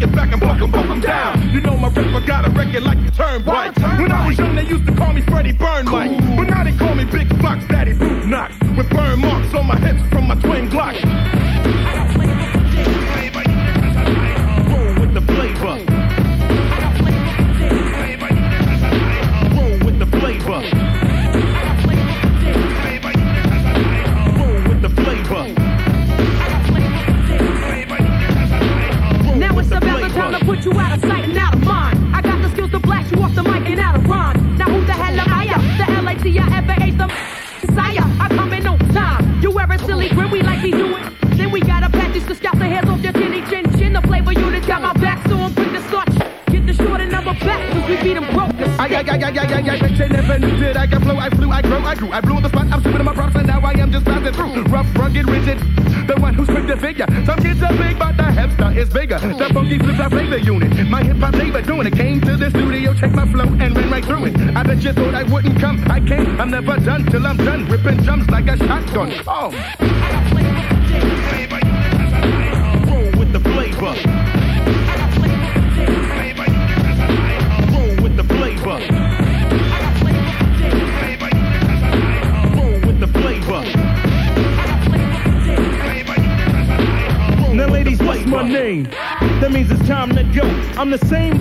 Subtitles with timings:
[0.00, 1.50] break it back and buck them, buck down.
[1.50, 3.76] You know my rapper got a record like the turnpike.
[3.76, 6.18] When I was young, they used to call me Freddie Burn Mike.
[6.36, 8.54] But now they call me Big Fox Daddy Boot Knox.
[8.76, 11.39] With burn marks on my hips from my twin Glock.
[49.08, 52.36] I, never knew that I could flow, I flew, I grew, I grew, I blew
[52.36, 54.62] on the spot, I'm in my props, and now I am just passing through.
[54.64, 55.58] Rough, rugged, rigid,
[56.06, 57.06] the one who's quick to figure.
[57.24, 59.18] Some kids are big, but the hipster is bigger.
[59.18, 60.86] The funky flips, I play the unit.
[60.88, 61.94] My hip hop flavor doing it.
[61.94, 64.36] Came to the studio, checked my flow, and ran right through it.
[64.54, 65.82] I bet you thought I wouldn't come.
[65.90, 66.40] I can't.
[66.40, 67.66] I'm never done till I'm done.
[67.68, 69.12] Ripping drums like a shotgun.
[69.26, 70.39] Oh.
[88.30, 88.84] My name?
[89.40, 90.42] That means it's time to go.
[90.80, 91.34] I'm the same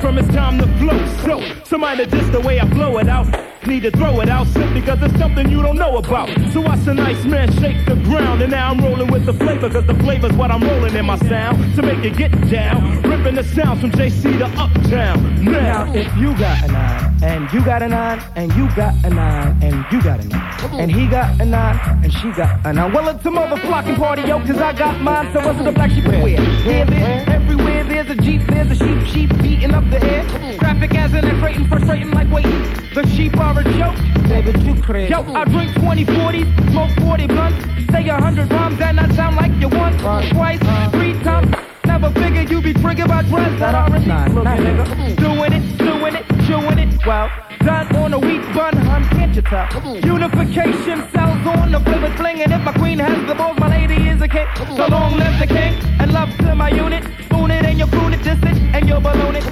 [0.00, 0.98] from it's time to flow.
[1.24, 3.26] So, somebody just the way I blow it out.
[3.66, 6.28] Need to throw it out simply because it's something you don't know about.
[6.52, 8.40] So watch a nice man shake the ground.
[8.42, 11.18] And now I'm rolling with the flavor because the flavor's what I'm rolling in my
[11.18, 11.74] sound.
[11.74, 13.02] To make it get down.
[13.02, 15.44] Ripping the sounds from JC to Uptown.
[15.44, 18.94] Now, Now, if you got a nine, and you got a nine, and you got
[19.04, 22.64] a nine, and you got a nine, and he got a nine, and she got
[22.66, 25.72] a nine, well, it's a motherfucking party, yo, cause I got mine, so what's the
[25.72, 26.40] black sheep wear?
[26.40, 30.58] Here, there, everywhere, there's a jeep, there's a sheep, sheep beating up the air.
[30.58, 32.62] Traffic as in and freighting, frustrating like waiting.
[32.94, 33.96] The sheep are a joke.
[34.28, 35.10] David, you crazy.
[35.10, 39.36] Yo, I drink 20 40s, smoke 40 blunts, say a hundred rhymes, and I sound
[39.36, 40.60] like you once, twice,
[40.90, 41.54] three times.
[41.84, 45.16] Never figured you'd be triggered by dreads that are in Look, nigga.
[45.16, 45.78] Doing it,
[46.10, 47.06] doing it, chewing it.
[47.06, 47.30] Well,
[47.60, 49.96] done on a wheat bun, hun, can't you tell?
[50.04, 54.08] Unification cells on the flavor fling, and if my queen has the balls, my lady
[54.08, 54.46] is a king.
[54.76, 57.04] So long live the king, and love to my unit.
[57.24, 59.44] Spoon it and you croon it, diss it, and you balloon it.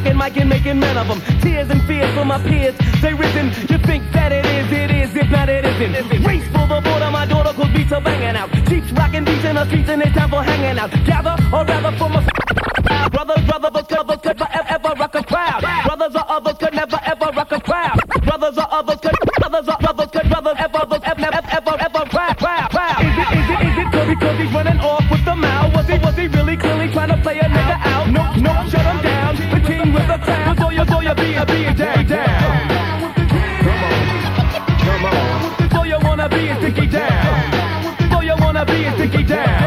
[0.00, 1.20] Macking, Mike, and making men of them.
[1.42, 3.48] Tears and fears for my peers, they risen.
[3.68, 6.24] You think that it is, it is, if not it isn't.
[6.24, 8.50] Race for the border, my daughter cause beats are banging out.
[8.64, 10.90] Jeeps rocking beats in streets and it's time for hanging out.
[11.04, 12.24] Gather, or rather for my
[13.10, 15.60] Brothers, brothers, could never, could ever, ever rock a crowd.
[15.60, 17.98] Brothers or others could never, ever rock a crowd.
[18.24, 22.38] Brothers or others could, brothers or brothers could, brothers ever, ever, ever, ever, ever, crowd,
[22.38, 23.00] crowd, crowd.
[23.04, 25.74] Is it, is it, is it, cause he's running off with the mouth.
[25.74, 28.08] Was he, was he really clearly trying to play a nigga out?
[28.10, 28.49] No, no,
[31.20, 32.68] You, be a, down, down.
[33.60, 34.00] Come on,
[34.80, 35.70] come on.
[35.70, 38.10] So you wanna be a sticky down.
[38.10, 39.59] So you wanna be a sticky down.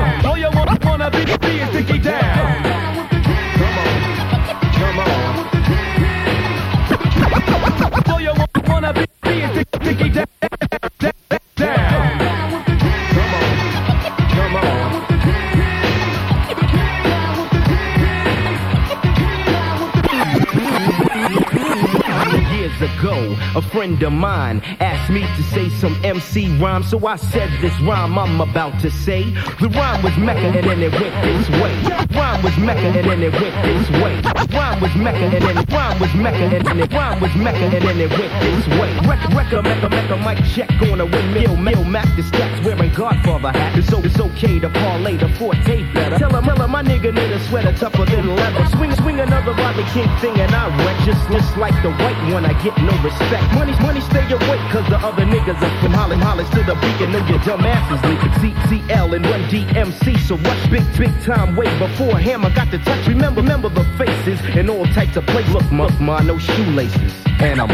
[24.23, 24.82] Asked
[25.13, 29.29] me to say some MC rhyme, so I said this rhyme I'm about to say.
[29.61, 31.73] The rhyme was Mecca and then it went this way.
[32.17, 34.13] Rhyme was Mecca and then it went this way.
[34.57, 38.01] Rhyme was Mecca and then rhyme was Mecca and then rhyme was Mecca and then
[38.01, 38.89] it went this way.
[39.05, 43.51] Record, record, Mecca, Mecca, mic check on a windmill, mill, Mac the stacks wearing Godfather
[43.51, 43.77] hat.
[43.77, 46.17] It's, so, it's okay to parlay the forte better.
[46.17, 48.65] Tell him, tell him my nigga need a sweater tougher than leather.
[48.77, 52.45] Swing, swing another Rodney King thing and I wreck just, just like the white one.
[52.45, 53.45] I get no respect.
[53.53, 57.11] Money, money, stay awake, cause the other niggas are from Holland, Hollis to the beacon.
[57.11, 60.17] Know your dumb asses leak CCL and Run-DMC.
[60.19, 63.05] So rush big, big time way before Hammer got the touch.
[63.07, 65.53] Remember, remember the faces and all types of places.
[65.53, 67.13] Look, muff, ma, no shoelaces.
[67.39, 67.69] And I'm.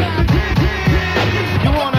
[1.64, 1.99] You wanna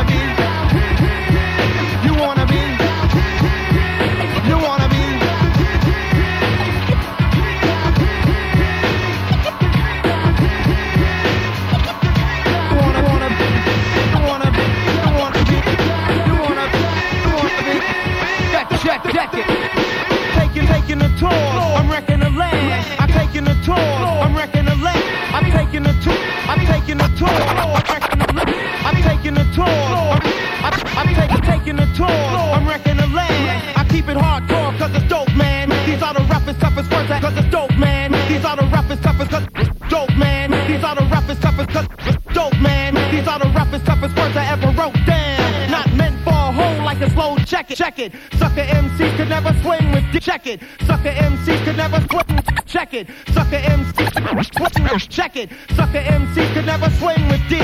[27.23, 29.67] I'm taking the tour.
[29.69, 30.21] I'm,
[32.67, 33.77] wrecking the land.
[33.77, 35.69] I keep it hardcore cause it's dope, man.
[35.87, 36.03] These
[43.29, 45.71] are the roughest, toughest words I ever wrote down.
[45.71, 48.13] Not meant for a hole like a slow check it, check it.
[48.39, 50.61] Sucker MCs could never swing with check it.
[50.87, 53.09] Sucker MCs could never swing, check it.
[53.33, 54.10] Sucker MCs,
[55.09, 55.51] check it.
[55.75, 57.59] Sucker MCs could never swing with D.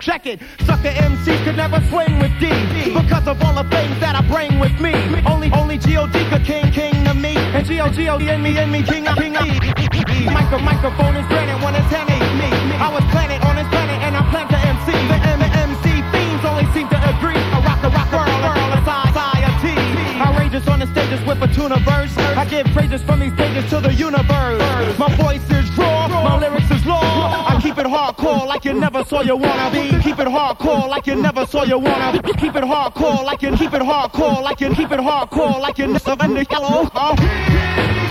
[0.00, 0.40] Check it.
[0.66, 2.50] Sucker MCs could never swing with D.
[2.92, 4.92] Because of all the things that I bring with me.
[5.24, 6.28] Only, only G.O.D.
[6.28, 7.36] could king, king to me.
[7.36, 8.28] And G.O.G.O.D.
[8.28, 10.32] in me, in me, king, king, king.
[10.32, 12.50] Micro, microphone is granted when it's handed me.
[12.76, 14.92] I was planted on this planet and I plan to MC.
[14.92, 17.38] The M MC themes only seem to agree.
[17.38, 19.74] I rock the rock world, world of society.
[20.20, 22.23] Outrageous on the stages with a tuna verse.
[22.44, 24.98] I give praises from these pages to the universe.
[24.98, 27.00] My voice is raw, my lyrics is law.
[27.48, 29.88] I keep it hardcore like you never saw you wanna be.
[30.02, 32.20] Keep it hardcore like you never saw you wanna.
[32.36, 35.86] Keep it hardcore like you keep it hardcore like you keep it hardcore like you
[35.86, 36.82] never in the yellow.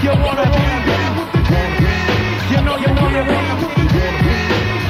[0.01, 0.63] You wanna be.
[2.49, 3.37] You know you wanna be.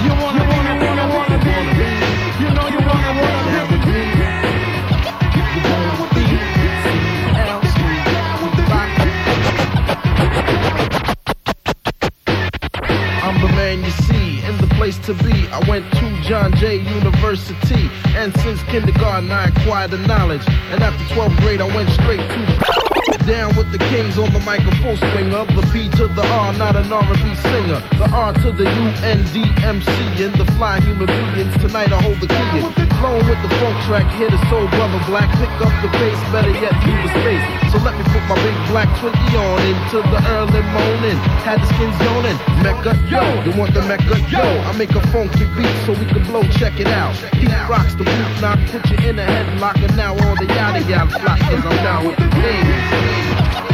[0.06, 1.56] You wanna wanna wanna wanna be.
[2.44, 3.73] You know you wanna wanna be.
[13.64, 15.48] Man you see in the place to be.
[15.58, 17.84] I went to John Jay University,
[18.20, 20.46] and since kindergarten I acquired the knowledge.
[20.72, 22.44] And after 12th grade, I went straight to
[23.26, 25.46] down with the kings on the microphone swinger.
[25.58, 27.80] The B to the R, not an R&B singer.
[28.02, 29.92] The R to the U N D M C
[30.24, 31.56] and the fly human beings.
[31.64, 32.93] Tonight I hold the key.
[33.04, 35.28] Flowing with the funk track, hit a soul brother black.
[35.36, 37.44] Pick up the pace, better yet leave the space.
[37.70, 41.20] So let me put my big black twinkie on into the early morning.
[41.44, 42.40] Had the skins yawning.
[42.64, 44.40] Mecca, yo, you want the Mecca, yo?
[44.40, 46.44] I make a funky beat so we can blow.
[46.56, 47.14] Check it out.
[47.36, 50.80] He rocks the boot knock, put you in a headlock, and now all the yada
[50.88, 51.40] yada flock.
[51.40, 53.73] Cause I'm down with the things.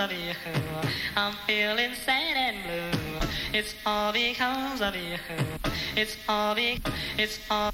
[0.00, 0.32] Of you.
[1.14, 3.28] I'm feeling sad and blue.
[3.52, 5.18] It's all because of you.
[5.94, 6.80] It's all be,
[7.18, 7.70] it's all,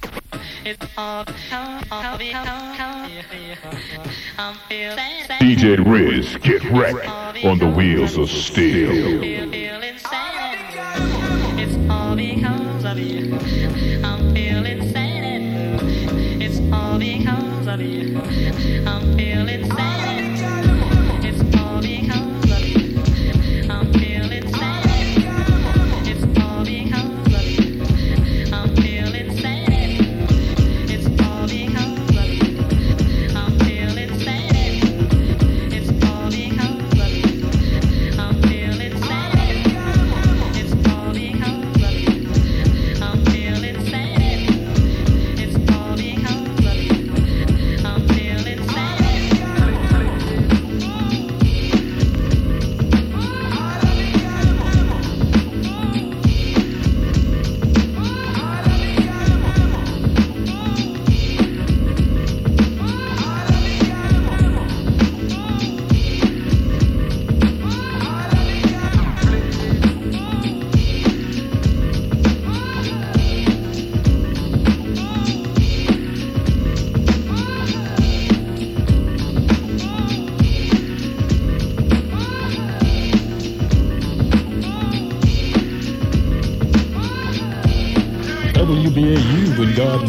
[0.65, 2.41] it's all because of you.
[4.39, 5.41] I'm feeling sad.
[5.41, 7.09] DJ Riz, get wrecked
[7.45, 8.91] on the wheels of steel.
[9.21, 11.63] Feeling sad and blue.
[11.63, 13.35] It's all because of you.
[14.03, 16.45] I'm feeling sad and blue.
[16.45, 18.19] It's all because of you.
[18.85, 20.16] I'm feeling sad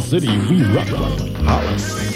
[0.07, 0.87] City, we rock.
[0.87, 2.07] Hollis.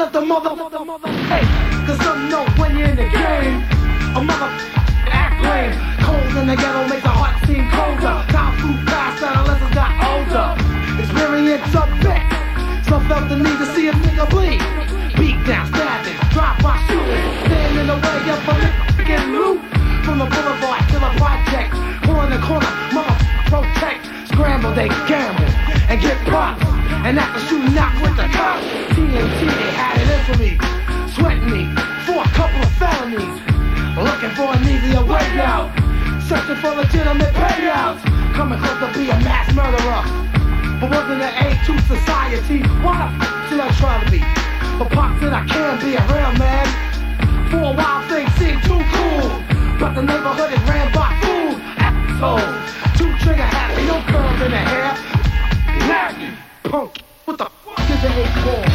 [0.00, 1.44] Holler the mother, mother, mother, hey.
[1.84, 2.32] Cause I'm
[2.72, 3.60] you're in the game.
[4.16, 4.48] A mother
[5.12, 5.76] act lame.
[6.00, 8.16] Cold in the ghetto make the heart seem colder.
[8.32, 10.56] Time flew past, adolescents got older.
[11.04, 12.24] Experience a bit.
[12.88, 14.64] Some felt the need to see a nigga bleed.
[15.20, 17.26] Beat down, stabbing, Drop by shooting.
[17.44, 19.60] Stand in the way of a nigga loot.
[20.00, 21.76] From the boulevard to the project.
[22.08, 23.20] Corner to corner, mother
[23.52, 24.09] protect
[24.60, 25.44] gamble, they gamble
[25.88, 26.62] and get props.
[27.04, 30.50] And after shooting knock with the cops, TNT, they had it in for me.
[31.14, 31.64] Sweating me
[32.04, 33.40] for a couple of felonies.
[33.96, 35.72] Looking for an easier way out.
[36.28, 38.04] Searching for legitimate payouts.
[38.34, 40.04] Coming close to be a mass murderer.
[40.80, 42.60] But wasn't an aid to society.
[42.84, 44.20] Why the f should I try to be?
[44.78, 46.66] But pops said I can be a real man.
[47.50, 49.28] For a while things seemed too cool.
[49.80, 51.60] But the neighborhood is ran by fools.
[51.80, 52.89] Assholes
[53.20, 54.94] trigger happy, no curls in the hair.
[55.88, 58.69] Nappy, punk, what the fuck is a hate call?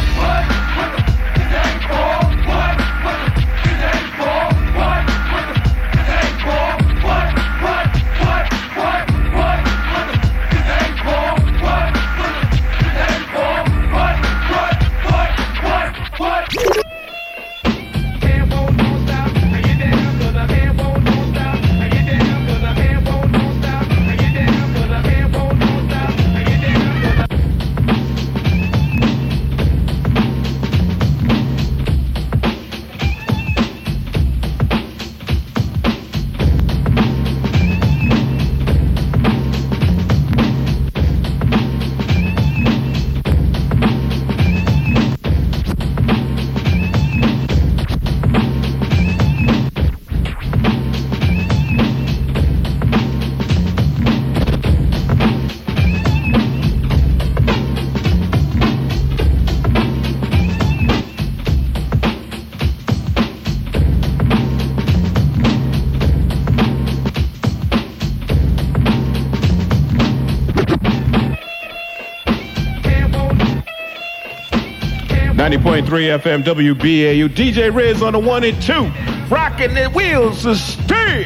[75.90, 77.28] FM WBAU.
[77.28, 78.90] DJ Riz on the one and two.
[79.32, 81.24] Rocking the wheels of steel.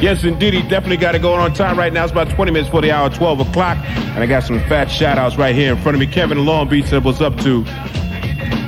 [0.00, 0.54] Yes, indeed.
[0.54, 2.02] He definitely got it going on time right now.
[2.02, 3.76] It's about 20 minutes for the hour, 12 o'clock.
[3.76, 6.06] And I got some fat shout outs right here in front of me.
[6.06, 7.64] Kevin in Long Beach said, What's up to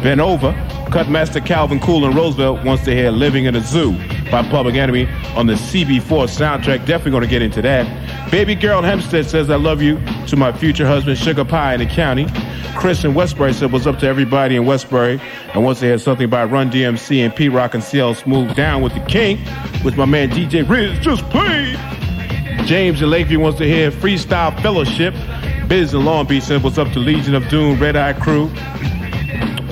[0.02, 0.52] Ben Over?
[0.90, 3.92] Cutmaster Calvin Cool in Roosevelt wants to hear Living in a Zoo
[4.30, 6.87] by Public Enemy on the CB4 soundtrack.
[6.87, 8.30] Definitely going to get into that.
[8.30, 11.87] Baby Girl Hempstead says, I love you to my future husband, Sugar Pie in the
[11.87, 12.26] county.
[12.74, 15.20] Chris in Westbury said, What's up to everybody in Westbury?
[15.52, 18.94] And once they had something by Run-DMC and Pete Rock and CL Smooth Down with
[18.94, 19.38] the King,
[19.82, 21.78] which my man DJ Riz just played.
[22.66, 25.14] James in Lakeview wants to hear Freestyle Fellowship.
[25.68, 28.48] Biz in Long Beach said, What's up to Legion of Doom, Red Eye Crew?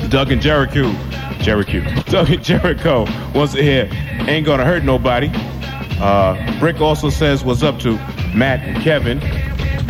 [0.09, 0.93] Doug and Jericho.
[1.41, 1.81] Jericho.
[2.07, 3.89] Doug and Jericho wants to hear
[4.29, 5.31] Ain't Gonna Hurt Nobody.
[6.01, 7.97] Uh, Brick also says, What's up to
[8.35, 9.21] Matt and Kevin?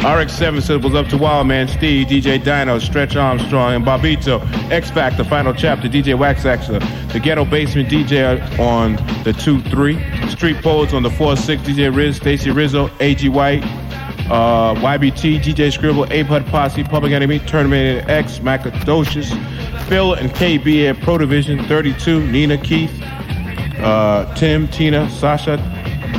[0.02, 4.42] RX7 says, What's up to Wildman, Steve, DJ Dino, Stretch Armstrong, and Bobbito.
[4.68, 6.42] X Factor, final chapter, DJ Wax.
[6.42, 10.28] The Ghetto Basement DJ on the 2 3.
[10.28, 11.62] Street Poets on the 4 6.
[11.62, 13.62] DJ Riz, Stacy Rizzo, AG White.
[14.28, 19.30] Uh, YBT, DJ Scribble, Ape Hut Posse, Public Enemy, Terminator X, Macadocious,
[19.88, 22.90] Phil and KB at Pro Division 32, Nina Keith,
[23.78, 25.58] uh, Tim, Tina, Sasha,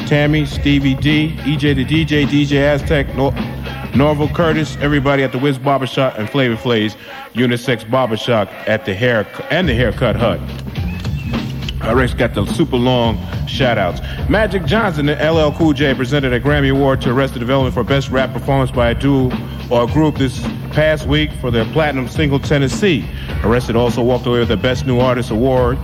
[0.08, 3.34] Tammy, Stevie D, EJ the DJ, DJ Aztec, Nor-
[3.96, 6.96] Norval Curtis, everybody at the Wiz Barbershop and Flavor Flays
[7.34, 10.40] Unisex Barbershop at the hair and the haircut hut.
[11.84, 14.00] Uh, Rick's got the super long shout outs.
[14.30, 18.10] Magic Johnson and LL Cool J presented a Grammy Award to Arrested Development for Best
[18.10, 19.30] Rap Performance by a Duo
[19.70, 23.08] or a Group this past week for their platinum single Tennessee.
[23.44, 25.78] Arrested also walked away with the Best New Artist Award.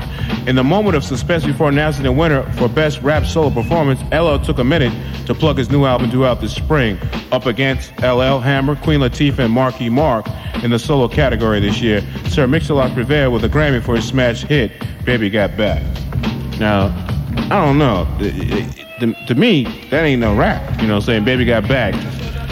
[0.48, 4.38] In the moment of suspense before announcing the winner for Best Rap Solo Performance, LL
[4.38, 4.94] took a minute
[5.28, 6.98] to plug his new album due out this spring,
[7.32, 10.26] up against LL Hammer, Queen Latifah, and Marky Mark
[10.64, 12.02] in the solo category this year.
[12.30, 14.72] Sir Mix-a-Lot prevailed with a Grammy for his smash hit,
[15.06, 15.84] Baby Got Back.
[16.60, 16.88] Now,
[17.52, 18.08] I don't know.
[18.20, 20.82] To, to me, that ain't no rap.
[20.82, 21.24] You know saying?
[21.24, 21.94] Baby Got Back.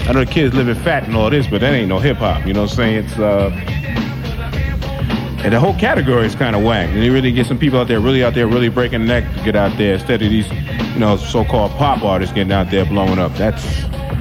[0.08, 2.46] I know the kids living fat and all this, but that ain't no hip hop.
[2.46, 3.06] You know what I'm saying?
[3.06, 3.50] It's, uh,
[5.44, 6.90] and the whole category is kind of whack.
[6.90, 9.36] And you really get some people out there, really out there, really breaking the neck
[9.36, 10.50] to get out there instead of these,
[10.94, 13.34] you know, so-called pop artists getting out there blowing up.
[13.36, 13.64] That's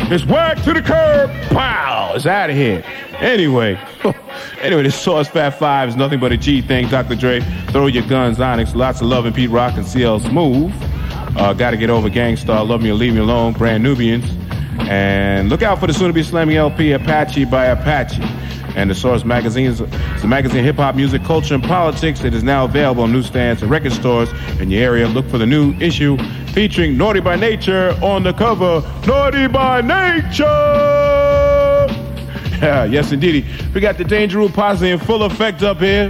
[0.09, 1.31] it's whack to the curb.
[1.51, 2.13] Pow!
[2.15, 2.85] It's out of here.
[3.19, 3.79] Anyway,
[4.61, 6.89] anyway, this Sauce Fat Five is nothing but a G thing.
[6.89, 7.17] Dr.
[7.17, 10.73] Dre, throw your guns, Onyx, lots of love and Pete Rock and CL Smooth.
[11.37, 14.31] Uh, Got to get over Gang Starr, Love Me or Leave Me Alone, Brand Nubians,
[14.81, 18.23] and look out for the soon-to-be slamming LP Apache by Apache.
[18.77, 22.23] And the Source magazine is a magazine hip hop, music, culture, and politics.
[22.25, 25.09] It is now available on newsstands and record stores in your area.
[25.09, 26.19] Look for the new issue
[26.49, 28.83] featuring Naughty by Nature on the cover.
[29.07, 31.15] Naughty by Nature!
[32.91, 33.47] Yes, indeed.
[33.75, 36.09] We got the Danger Room posse in full effect up here.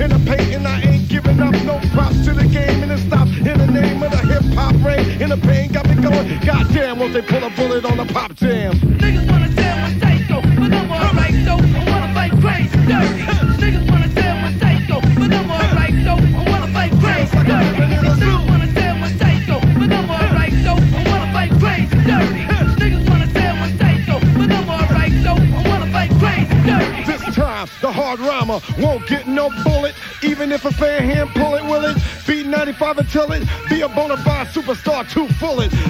[0.00, 2.98] in the paint, and I ain't giving up no props to the game, and it
[3.06, 5.20] stops in the name of the hip hop ring.
[5.20, 6.40] In the pain, got me going.
[6.40, 8.74] Goddamn, won't they pull a bullet on the pop jam?
[8.74, 11.34] Niggas wanna damn my psycho, but I'm alright.
[11.34, 11.54] I
[11.90, 13.22] wanna fight crazy, dirty.
[13.58, 14.08] Niggas wanna
[15.18, 17.82] but I'm alright so I wanna fight crazy, dirty.
[17.90, 18.68] Niggas wanna
[19.78, 20.52] but I'm alright.
[20.52, 20.74] I
[21.10, 22.42] wanna fight crazy, dirty.
[22.80, 23.26] Niggas wanna
[24.38, 25.12] but I'm alright.
[25.12, 27.04] I wanna fight crazy, dirty.
[27.04, 28.97] This time, the hard rhymer won't
[32.94, 33.46] till it.
[33.68, 35.87] Be a bona fide superstar, too full it.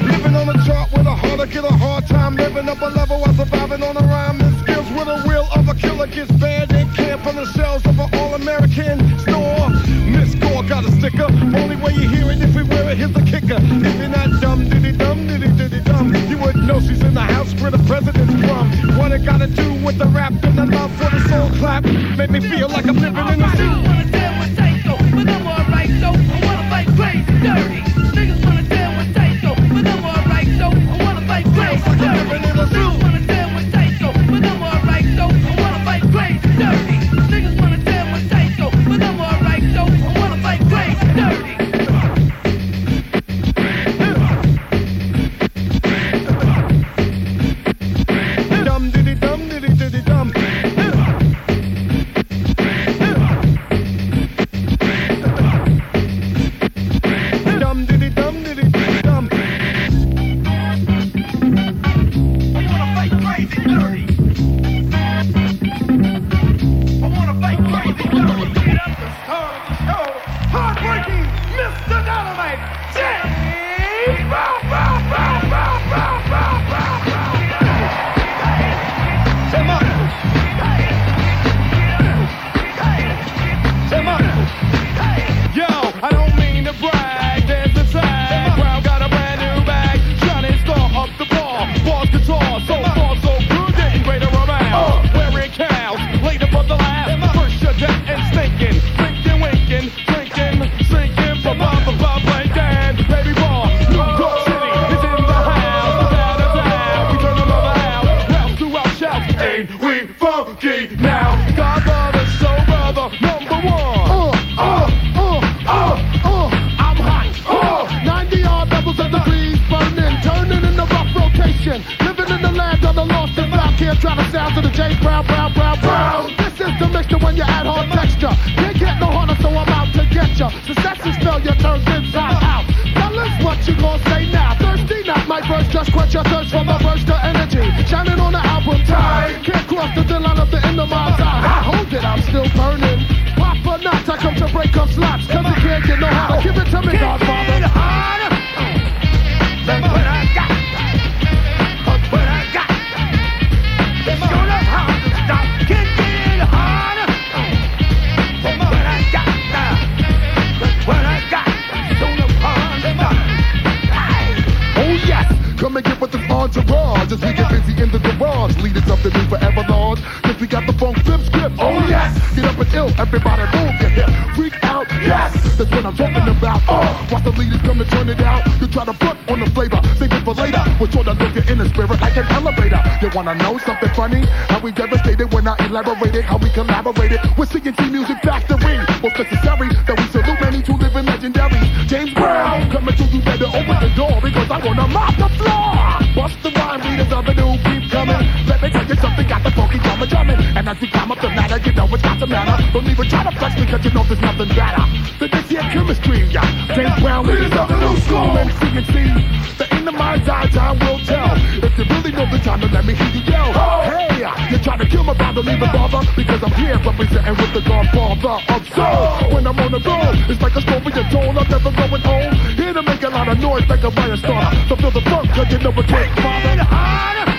[185.29, 188.79] Devastated when I elaborated, how we collaborated with CNC Music Factory.
[189.01, 191.87] What's necessary that we salute many to living legendaries.
[191.87, 195.75] James Brown, coming to you better open the door because I wanna mop the floor.
[196.15, 198.21] Bust the rhyme, leaders of the new keep coming.
[198.47, 200.41] Let me tell you something, got the funky drummer drumming.
[200.57, 202.57] And as we climb up the ladder, you know it's got the matter.
[202.73, 204.85] Don't even try to flex me because you know there's nothing better.
[205.19, 206.75] Than this here chemistry, yeah.
[206.75, 208.37] James Brown, leaders of the new school.
[208.39, 211.33] And CNC, the in the mind's eye, time will tell.
[211.65, 213.53] If you really know the time, then let me hear you yell.
[213.89, 214.21] Hey,
[214.51, 216.05] you try to kill my brother, leave it bother.
[216.15, 219.33] Because I'm here representing with the godfather of soul.
[219.33, 221.39] When I'm on the road, it's like a story you're told.
[221.39, 222.35] I'm never going home.
[222.57, 224.69] Here to make a lot of noise like a fire starter.
[224.69, 226.65] So feel the funk, cause you know it can't bother.
[226.69, 227.33] harder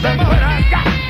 [0.00, 1.07] than what I got.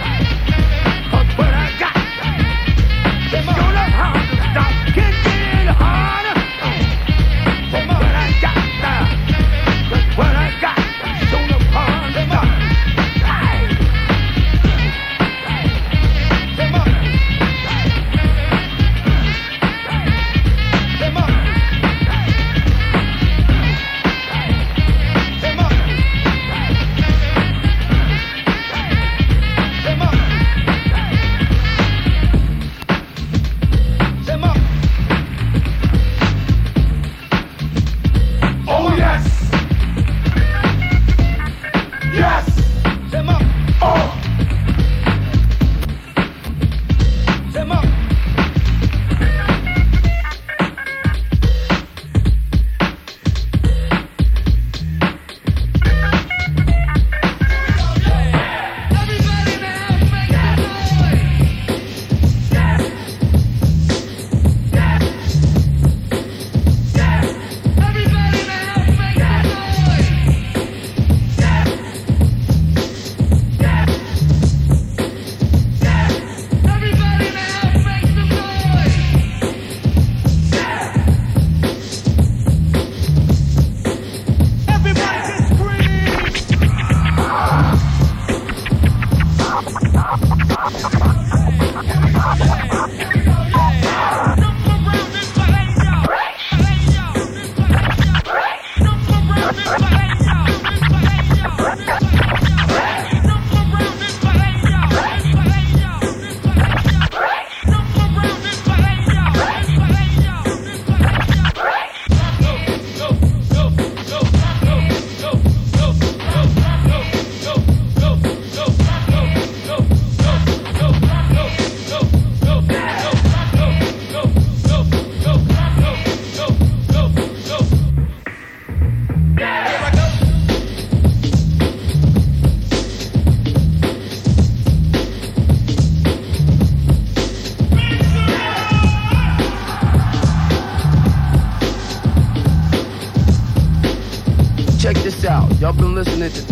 [145.98, 146.47] Listening to.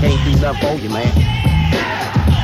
[0.00, 2.35] Can't do nothing for you, man.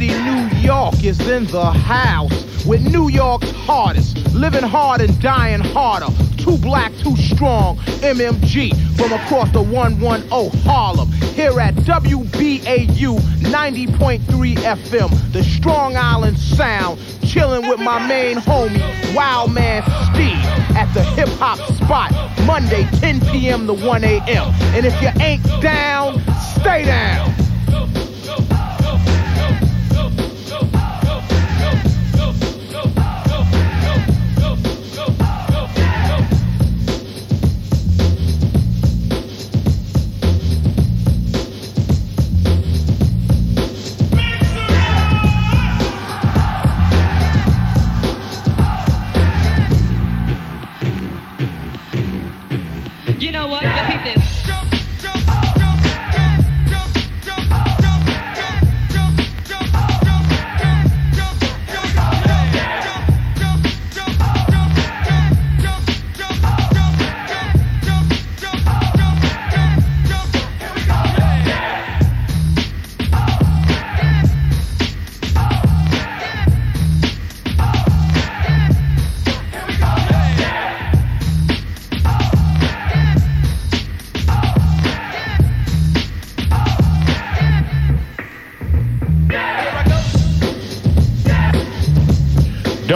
[0.00, 5.60] City, New York is in the house with New York's hardest, living hard and dying
[5.60, 6.06] harder.
[6.38, 11.12] Too black, too strong, MMG from across the 110 Harlem.
[11.34, 14.20] Here at WBAU 90.3
[14.56, 19.82] FM, the Strong Island Sound, chilling with my main homie, Wildman
[20.12, 22.12] Steve, at the hip hop spot,
[22.46, 23.66] Monday 10 p.m.
[23.66, 24.48] to 1 a.m.
[24.74, 26.22] And if you ain't down,
[26.58, 27.29] stay down.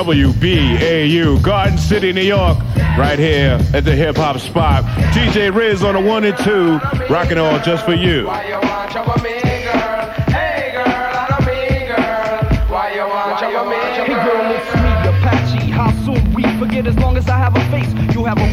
[0.04, 2.58] WBAU, Garden City, New York,
[2.98, 4.84] right here at the hip hop spot.
[5.14, 6.76] DJ Riz on the one and two,
[7.08, 8.28] rocking all just for you.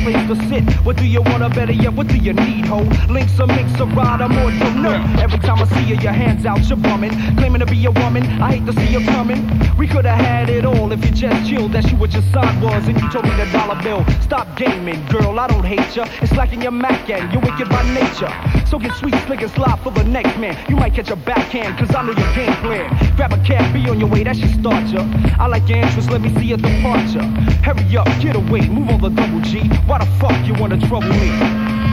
[0.04, 0.64] Place to sit.
[0.86, 1.94] What do you want to better yet?
[1.94, 2.80] What do you need, ho?
[3.10, 4.94] Links or mix a ride, I'm more than no.
[5.22, 7.12] Every time I see you, your hands out, you're bumming.
[7.38, 9.42] Claiming to be a woman, I hate to see you coming.
[9.78, 11.74] We could have had it all if you just chilled.
[11.74, 14.06] That's you what your side was, and you told me the dollar bill.
[14.22, 16.08] Stop gaming, girl, I don't hate ya.
[16.22, 18.51] It's like in your Mac and you're wicked by nature.
[18.72, 20.56] So get sweet, slick, and slide for the next man.
[20.70, 22.88] You might catch a backhand, cause I know your game plan.
[23.18, 25.02] Grab a cab, be on your way, that should start ya.
[25.38, 27.22] I like your interest, let me see your departure.
[27.68, 29.68] Hurry up, get away, move on the double G.
[29.88, 31.28] Why the fuck you wanna trouble me?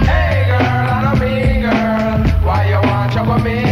[0.07, 2.47] Hey girl, I don't mean girl.
[2.47, 3.68] Why you want trouble me,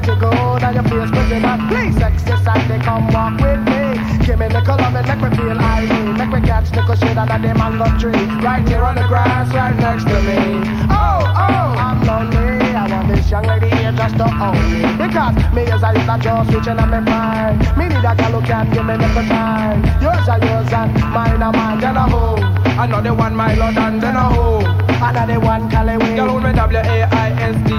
[0.00, 1.94] Say you go, now your face pretty not please.
[1.96, 4.00] Sexy side, they come walk with me.
[4.24, 6.16] Give me the color, me make me feel irate.
[6.16, 8.24] Make me catch the shade under the mango tree.
[8.40, 10.64] Right here on the grass, right next to me.
[10.88, 12.72] Oh, oh, I'm lonely.
[12.72, 14.80] I want this young lady here just to own me.
[14.96, 17.60] Because me I use a jaw switching on me mind.
[17.76, 19.84] Me need a girl who can give me the time.
[20.00, 21.78] Yours are yours and mine are mine.
[21.78, 22.40] Then a who?
[22.80, 24.64] Another one, my lord, and then a who?
[25.04, 27.72] Another one, Cali Girl, hold me W-A-I-S-D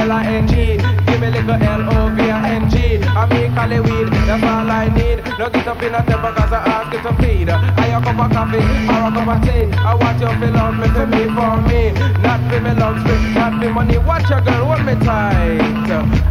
[0.00, 5.82] L-I-N-G me little L-O-V-I-N-G I mean Cali weed, that's all I need No get up
[5.82, 8.58] in a temper cause I ask you to feed I a cup of coffee
[8.90, 11.82] or a cup of tea I want you to love me for me, for me
[12.26, 15.62] Not for me love strip, not for money Watch your girl, hold me tight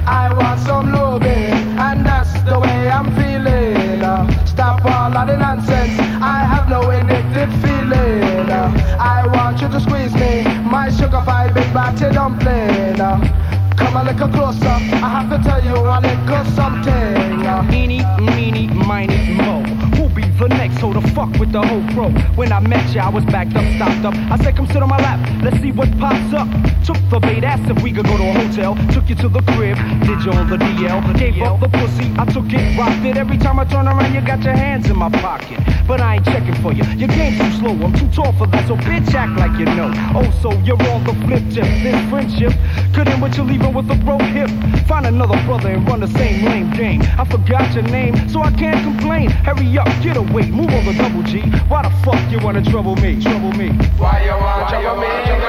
[0.06, 4.02] I want some loving, and that's the way I'm feeling.
[4.48, 6.00] Stop all of the nonsense.
[6.20, 8.50] I have no addictive feeling.
[8.52, 13.51] I want you to squeeze me, my sugar pie, big batty dumpling.
[13.82, 14.68] Come a little closer.
[14.68, 17.46] I have to tell you a little something.
[17.46, 18.06] Uh, Eeny,
[18.36, 19.81] meeny, miny, mo.
[20.02, 20.80] Who be the next?
[20.80, 22.10] So the fuck with the whole pro.
[22.34, 24.16] When I met ya, I was backed up, stopped up.
[24.32, 26.50] I said, come sit on my lap, let's see what pops up.
[26.84, 28.74] Took the bait, asked if we could go to a hotel.
[28.94, 31.20] Took you to the crib, did you on the DL?
[31.20, 33.16] Gave up the pussy, I took it, rocked it.
[33.16, 35.60] Every time I turn around, you got your hands in my pocket.
[35.88, 36.84] But I ain't checking for you.
[36.98, 38.68] Your game's too slow, I'm too tall for that.
[38.68, 39.92] So bitch, act like you know.
[40.16, 41.70] Oh, so you're on the flip tip.
[41.86, 42.54] This friendship
[42.96, 44.50] could end with you leaving with a broke hip.
[44.88, 47.02] Find another brother and run the same lame game.
[47.20, 49.30] I forgot your name, so I can't complain.
[49.30, 51.42] Hurry up, get away, move on the double G.
[51.68, 53.22] Why the fuck you wanna trouble me?
[53.22, 53.70] Trouble me.
[53.98, 55.40] Why you want trouble me, girl?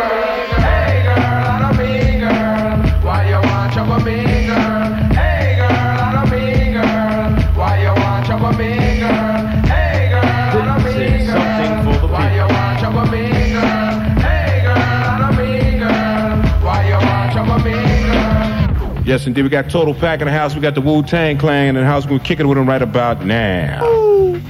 [0.61, 3.03] Hey girl, I don't mean girl.
[3.03, 4.93] Why you want trouble me, girl?
[5.12, 7.57] Hey girl, I don't mean girl.
[7.57, 9.47] Why you want trouble me, girl?
[9.66, 12.09] Hey girl, I don't mean girl.
[12.09, 13.22] Why you want trouble me,
[13.53, 13.95] girl?
[14.20, 16.36] Hey girl, I don't mean girl.
[16.64, 19.05] Why you want trouble me, girl?
[19.05, 19.43] Yes, indeed.
[19.43, 20.55] We got Total Pack in the house.
[20.55, 22.07] We got the Wu Tang Clan in the house.
[22.07, 23.80] We're kicking with them right about now.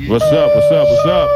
[0.09, 0.55] What's up?
[0.55, 0.89] What's up?
[0.89, 1.29] What's up?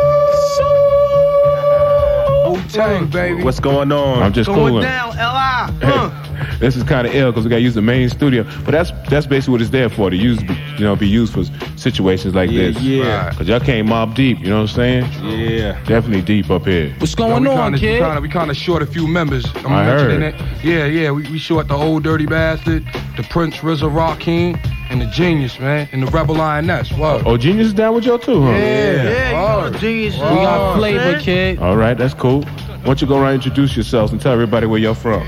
[2.53, 3.43] Wu-Tang, baby.
[3.43, 4.23] What's going on?
[4.23, 4.83] I'm just Going cooling.
[4.83, 5.71] down, L.I.
[5.83, 6.11] Uh.
[6.59, 8.45] This is kind of ill because we got to use the main studio.
[8.65, 11.45] But that's that's basically what it's there for to use, you know, be used for
[11.79, 12.81] situations like Yeah, this.
[12.83, 13.31] yeah.
[13.31, 14.39] Because y'all came mob deep.
[14.41, 15.05] You know what I'm saying?
[15.23, 15.79] Yeah.
[15.85, 16.95] Definitely deep up here.
[16.99, 17.93] What's going we on, kinda, kid?
[18.01, 19.45] We kinda, we kinda short a few members.
[19.57, 20.23] I'm I heard.
[20.23, 20.35] it.
[20.65, 21.11] Yeah, yeah.
[21.11, 22.85] We, we short the old dirty bastard,
[23.17, 26.91] the Prince RZA Rakeem, and the Genius, man, and the Rebel INS.
[26.93, 27.23] Whoa.
[27.27, 28.51] Oh, Genius is down with y'all too, huh?
[28.53, 29.71] yeah.
[29.79, 30.15] Genius.
[30.15, 31.59] We got flavor, kid.
[31.59, 32.43] All right, that's cool.
[32.45, 35.27] Why don't you go around and introduce yourselves and tell everybody where you're from?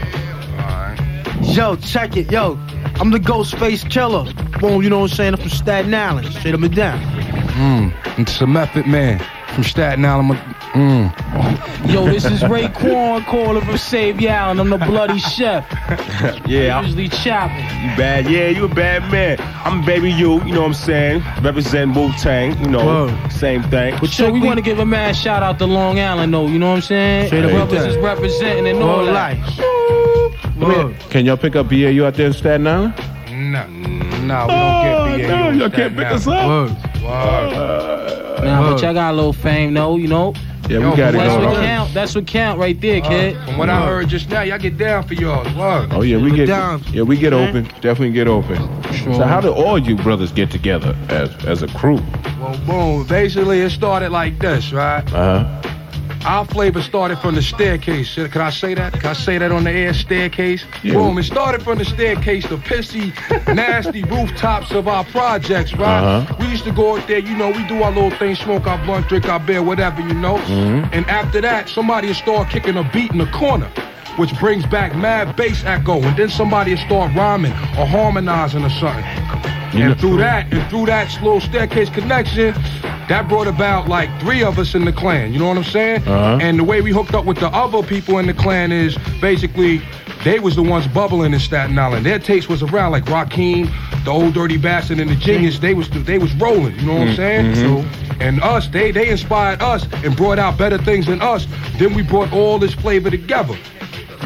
[1.43, 2.59] Yo, check it, yo.
[2.97, 4.61] I'm the Ghostface Killah.
[4.61, 5.35] Boom, you know what I'm saying?
[5.35, 6.27] I'm from Staten Island.
[6.35, 7.01] Straight up and down.
[7.53, 8.19] Mm.
[8.19, 9.25] It's a Method Man
[9.55, 10.39] from Staten Island.
[10.75, 11.93] Mm.
[11.93, 14.61] Yo, this is Raekwon calling from Shaolin.
[14.61, 15.67] I'm the bloody chef.
[16.47, 17.57] Yeah, I'm- Usually chopping.
[17.65, 19.39] You bad, yeah, you a bad man.
[19.65, 21.23] I'm baby you, you know what I'm saying?
[21.43, 23.33] Represent Wu Tang, you know, Word.
[23.33, 23.97] same thing.
[24.01, 26.47] But so we want to give a mad shout out to Long Island, though.
[26.47, 27.27] You know what I'm saying?
[27.29, 29.37] Straight up Brothers is representing and all Word that.
[30.59, 30.95] Come.
[31.11, 32.95] Can y'all pick up BAU out there in Staten Island?
[33.31, 33.67] No,
[34.27, 35.37] no, we don't get BAU.
[35.37, 36.77] no, y'all can't Staten pick us Island.
[36.77, 37.03] up.
[37.03, 38.45] Word.
[38.45, 39.97] Nah, but y'all got a little fame, though.
[39.97, 40.35] You know.
[40.69, 41.65] Yeah, we got it That's going what on.
[41.65, 41.95] count.
[41.95, 43.37] That's what count right there, kid.
[43.45, 45.43] From what I heard just now, y'all get down for y'all.
[45.59, 45.89] Word.
[45.93, 46.83] Oh yeah, we get down.
[46.93, 47.65] yeah we get open.
[47.81, 48.57] Definitely get open.
[49.05, 51.99] So how do all you brothers get together as as a crew?
[52.39, 53.07] Well, boom.
[53.07, 55.03] Basically, it started like this, right?
[55.13, 55.78] Uh huh.
[56.25, 58.15] Our flavor started from the staircase.
[58.15, 58.93] Can I say that?
[58.95, 59.95] Can I say that on the air?
[59.95, 60.65] Staircase.
[60.83, 60.95] Yeah.
[60.95, 61.19] Boom.
[61.19, 63.13] It started from the staircase, the pissy,
[63.55, 66.03] nasty rooftops of our projects, right?
[66.03, 66.37] Uh-huh.
[66.41, 68.79] We used to go out there, you know, we do our little thing, smoke our
[68.85, 70.37] blunt, drink our beer, whatever, you know.
[70.39, 70.91] Mhm.
[70.93, 73.69] And after that, somebody would start kicking a beat in the corner.
[74.17, 78.71] Which brings back mad bass echo, and then somebody would start rhyming or harmonizing or
[78.71, 79.05] something.
[79.75, 82.53] And through that, and through that little staircase connection,
[83.09, 85.33] that brought about like three of us in the clan.
[85.33, 86.03] You know what I'm saying?
[86.07, 86.39] Uh-huh.
[86.41, 89.81] And the way we hooked up with the other people in the clan is basically
[90.25, 92.05] they was the ones bubbling in Staten Island.
[92.05, 93.71] Their taste was around like Rakeem,
[94.05, 95.59] the old dirty bastard, and the genius.
[95.59, 96.75] They was they was rolling.
[96.79, 97.53] You know what I'm Mm, saying?
[97.55, 97.83] mhm.
[97.85, 101.47] So and us, they they inspired us and brought out better things than us.
[101.79, 103.57] Then we brought all this flavor together.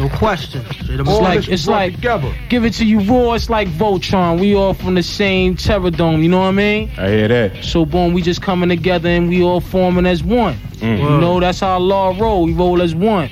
[0.03, 0.65] No question.
[0.69, 2.01] It's like it's like
[2.49, 3.35] give it to you raw.
[3.35, 4.41] It's like Voltron.
[4.41, 6.25] We all from the same terror dome.
[6.25, 6.91] You know what I mean?
[6.99, 7.65] I hear that.
[7.65, 10.57] So boom, we just coming together and we all forming as one.
[10.79, 10.99] Mm.
[10.99, 12.47] You know that's how law roll.
[12.47, 13.31] We roll as one.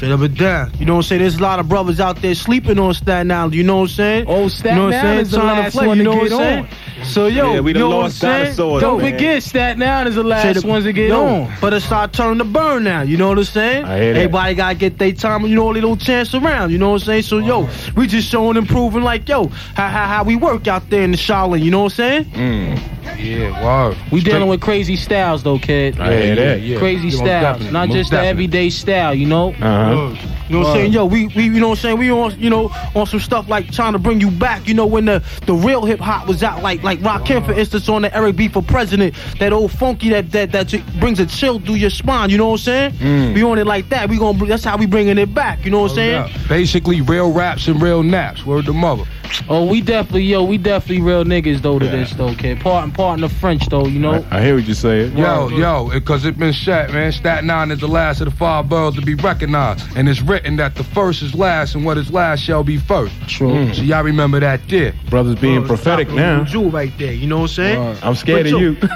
[0.00, 0.72] Straight up and down.
[0.78, 1.20] You know what I'm saying?
[1.20, 3.54] There's a lot of brothers out there sleeping on Staten Island.
[3.54, 4.24] You know what I'm saying?
[4.28, 5.20] Oh, Staten you know what I'm Island saying?
[5.26, 6.64] is the Trying to last play, one you to know get what I'm saying?
[7.00, 7.04] on.
[7.04, 8.44] So yo, Yeah, we the you know what lost I'm saying?
[8.44, 9.12] dinosaurs, Don't man.
[9.12, 11.52] forget Staten Island is the last Say the- ones to get yo, on.
[11.60, 13.02] But it's our turn to burn now.
[13.02, 13.84] You know what I'm saying?
[13.84, 14.14] I hear.
[14.14, 15.44] Everybody gotta get their time.
[15.46, 16.70] You know, a little chance around.
[16.70, 17.22] You know what I'm saying?
[17.24, 20.88] So yo, we just showing and proving like yo how how, how we work out
[20.88, 21.60] there in the Shaolin.
[21.62, 22.24] You know what I'm saying?
[22.24, 22.80] Mm.
[23.18, 23.94] Yeah, wow.
[24.12, 25.98] We dealing with crazy styles though, kid.
[26.00, 26.60] I hear that.
[26.62, 26.78] yeah.
[26.78, 29.14] Crazy Most styles, definitely, not most just the everyday style.
[29.14, 29.50] You know.
[29.60, 29.89] Uh huh.
[29.90, 30.39] Huh?
[30.50, 30.92] You know what I'm saying?
[30.92, 31.98] Yo, we, we you know what I'm saying?
[31.98, 34.66] We on you know on some stuff like trying to bring you back.
[34.66, 37.88] You know when the the real hip hop was out, like like Rakim for instance
[37.88, 41.60] on the Eric B for President, that old funky that that that brings a chill
[41.60, 42.30] through your spine.
[42.30, 42.92] You know what I'm saying?
[42.94, 43.34] Mm.
[43.34, 44.08] We on it like that.
[44.08, 45.64] We gonna that's how we bringing it back.
[45.64, 46.28] You know what I'm saying?
[46.28, 46.48] Yeah.
[46.48, 48.44] Basically, real raps and real naps.
[48.44, 49.04] Word the mother.
[49.48, 52.60] Oh, we definitely, yo, we definitely real niggas though to this though, kid.
[52.60, 54.24] Part and part in the French though, you know.
[54.30, 55.16] I hear what you're saying.
[55.16, 58.68] Yo, yo, because it been said, man, Staten Island is the last of the five
[58.68, 59.86] boroughs to be recognized.
[59.96, 63.14] And it's written that the first is last and what is last shall be first.
[63.28, 63.72] True.
[63.72, 63.86] So mm.
[63.86, 64.94] y'all remember that there.
[65.08, 66.38] Brothers being prophetic Stop, now.
[66.38, 67.12] little Jewel right there.
[67.12, 67.98] You know what I'm saying?
[68.02, 68.70] I'm scared But of yo- you.
[68.72, 68.80] You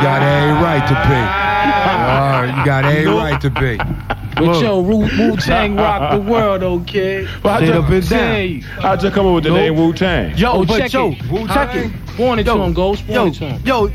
[0.00, 1.20] got a right to be.
[2.58, 3.78] you got a right to be.
[4.36, 7.26] But yo, Wu Tang rock the world, okay?
[7.26, 7.28] kid.
[7.42, 8.48] Well, how'd you- up and down.
[8.48, 8.62] you.
[8.62, 9.56] How'd come up with the Yo.
[9.56, 10.36] name Wu Tang?
[10.36, 11.48] Yo, Oh, but check yo, it.
[11.48, 11.92] check it.
[12.16, 13.06] Born to Yo, him, Ghost.
[13.06, 13.62] Born Yo, it to him.
[13.64, 13.86] yo,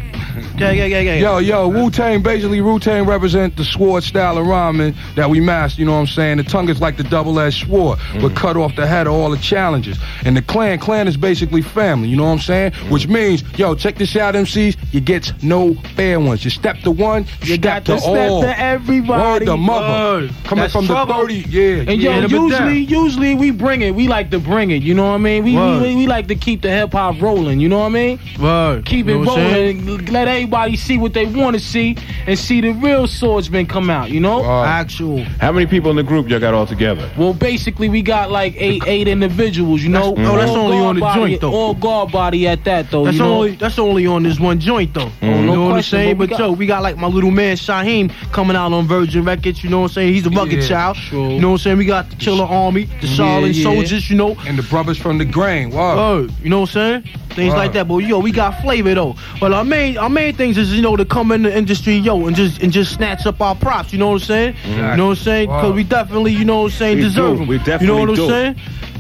[0.58, 1.14] yeah, yeah, yeah, yeah.
[1.16, 5.40] Yo, yo, Wu Tang, basically, Wu Tang represent the sword style of rhyming that we
[5.40, 6.38] master, you know what I'm saying?
[6.38, 8.36] The tongue is like the double edged sword, but mm.
[8.36, 10.00] cut off the head of all the challenges.
[10.24, 12.72] And the clan, clan is basically family, you know what I'm saying?
[12.72, 12.92] Mm.
[12.92, 16.44] Which means, yo, check this out, MCs, you get no fair ones.
[16.44, 18.42] You step to one, you, You step got to to step all.
[18.42, 19.22] to everybody.
[19.22, 19.88] Word the mother.
[19.88, 20.25] Word.
[20.44, 21.16] Coming That's from trouble.
[21.28, 21.92] the 30, yeah.
[21.92, 22.26] And yeah.
[22.26, 23.94] yo, usually, usually we bring it.
[23.96, 24.82] We like to bring it.
[24.84, 25.44] You know what I mean?
[25.44, 25.82] We Word.
[25.82, 27.60] we, we like to keep the hip hop rolling.
[27.60, 28.20] You know what I mean?
[28.40, 28.86] Word.
[28.86, 29.54] Keep it You know what I'm
[29.88, 30.06] rolling.
[30.08, 31.98] Let everybody see what they want to see
[32.28, 34.10] and see the real swordsman come out.
[34.12, 34.44] You know?
[34.64, 35.24] Actual.
[35.42, 37.10] How many people in the group y'all got all together?
[37.18, 39.82] Well, basically, we got like eight eight individuals.
[39.82, 40.16] You know?
[40.16, 41.54] That's- oh, that's All only guard on the body- joint, though.
[41.54, 43.06] All guard body at that though.
[43.06, 43.34] That's you know?
[43.36, 45.06] only that's only on this one joint though.
[45.06, 45.26] Mm-hmm.
[45.26, 46.18] You no know what I'm saying?
[46.18, 49.24] but But got- yo, we got like my little man Shyheim coming out on Virgin
[49.24, 49.64] Records.
[49.64, 50.14] You know what I'm saying?
[50.16, 50.98] He's a rugged Yeah, child.
[50.98, 51.30] true.
[51.34, 51.78] You know what I'm saying?
[51.78, 53.64] We got the Killarmy, the Shaolin yeah.
[53.64, 54.10] Soldiers.
[54.10, 54.36] You know.
[54.48, 55.98] And the brothers from the grain, wow.
[56.22, 56.32] Word.
[56.42, 57.04] You know what I'm saying?
[57.36, 57.64] things Right.
[57.66, 57.86] like that.
[57.90, 59.16] But yo, we got flavor though.
[59.42, 62.28] But our main our main things is you know to come in the industry, yo,
[62.28, 63.92] and just and just snatch up our props.
[63.92, 64.56] You know what I'm saying?
[64.66, 65.48] You know what I'm saying?
[65.50, 67.40] Because we definitely, you know what I'm saying, We deserve do.
[67.40, 67.48] them.
[67.48, 68.56] We you know definitely what I'm saying?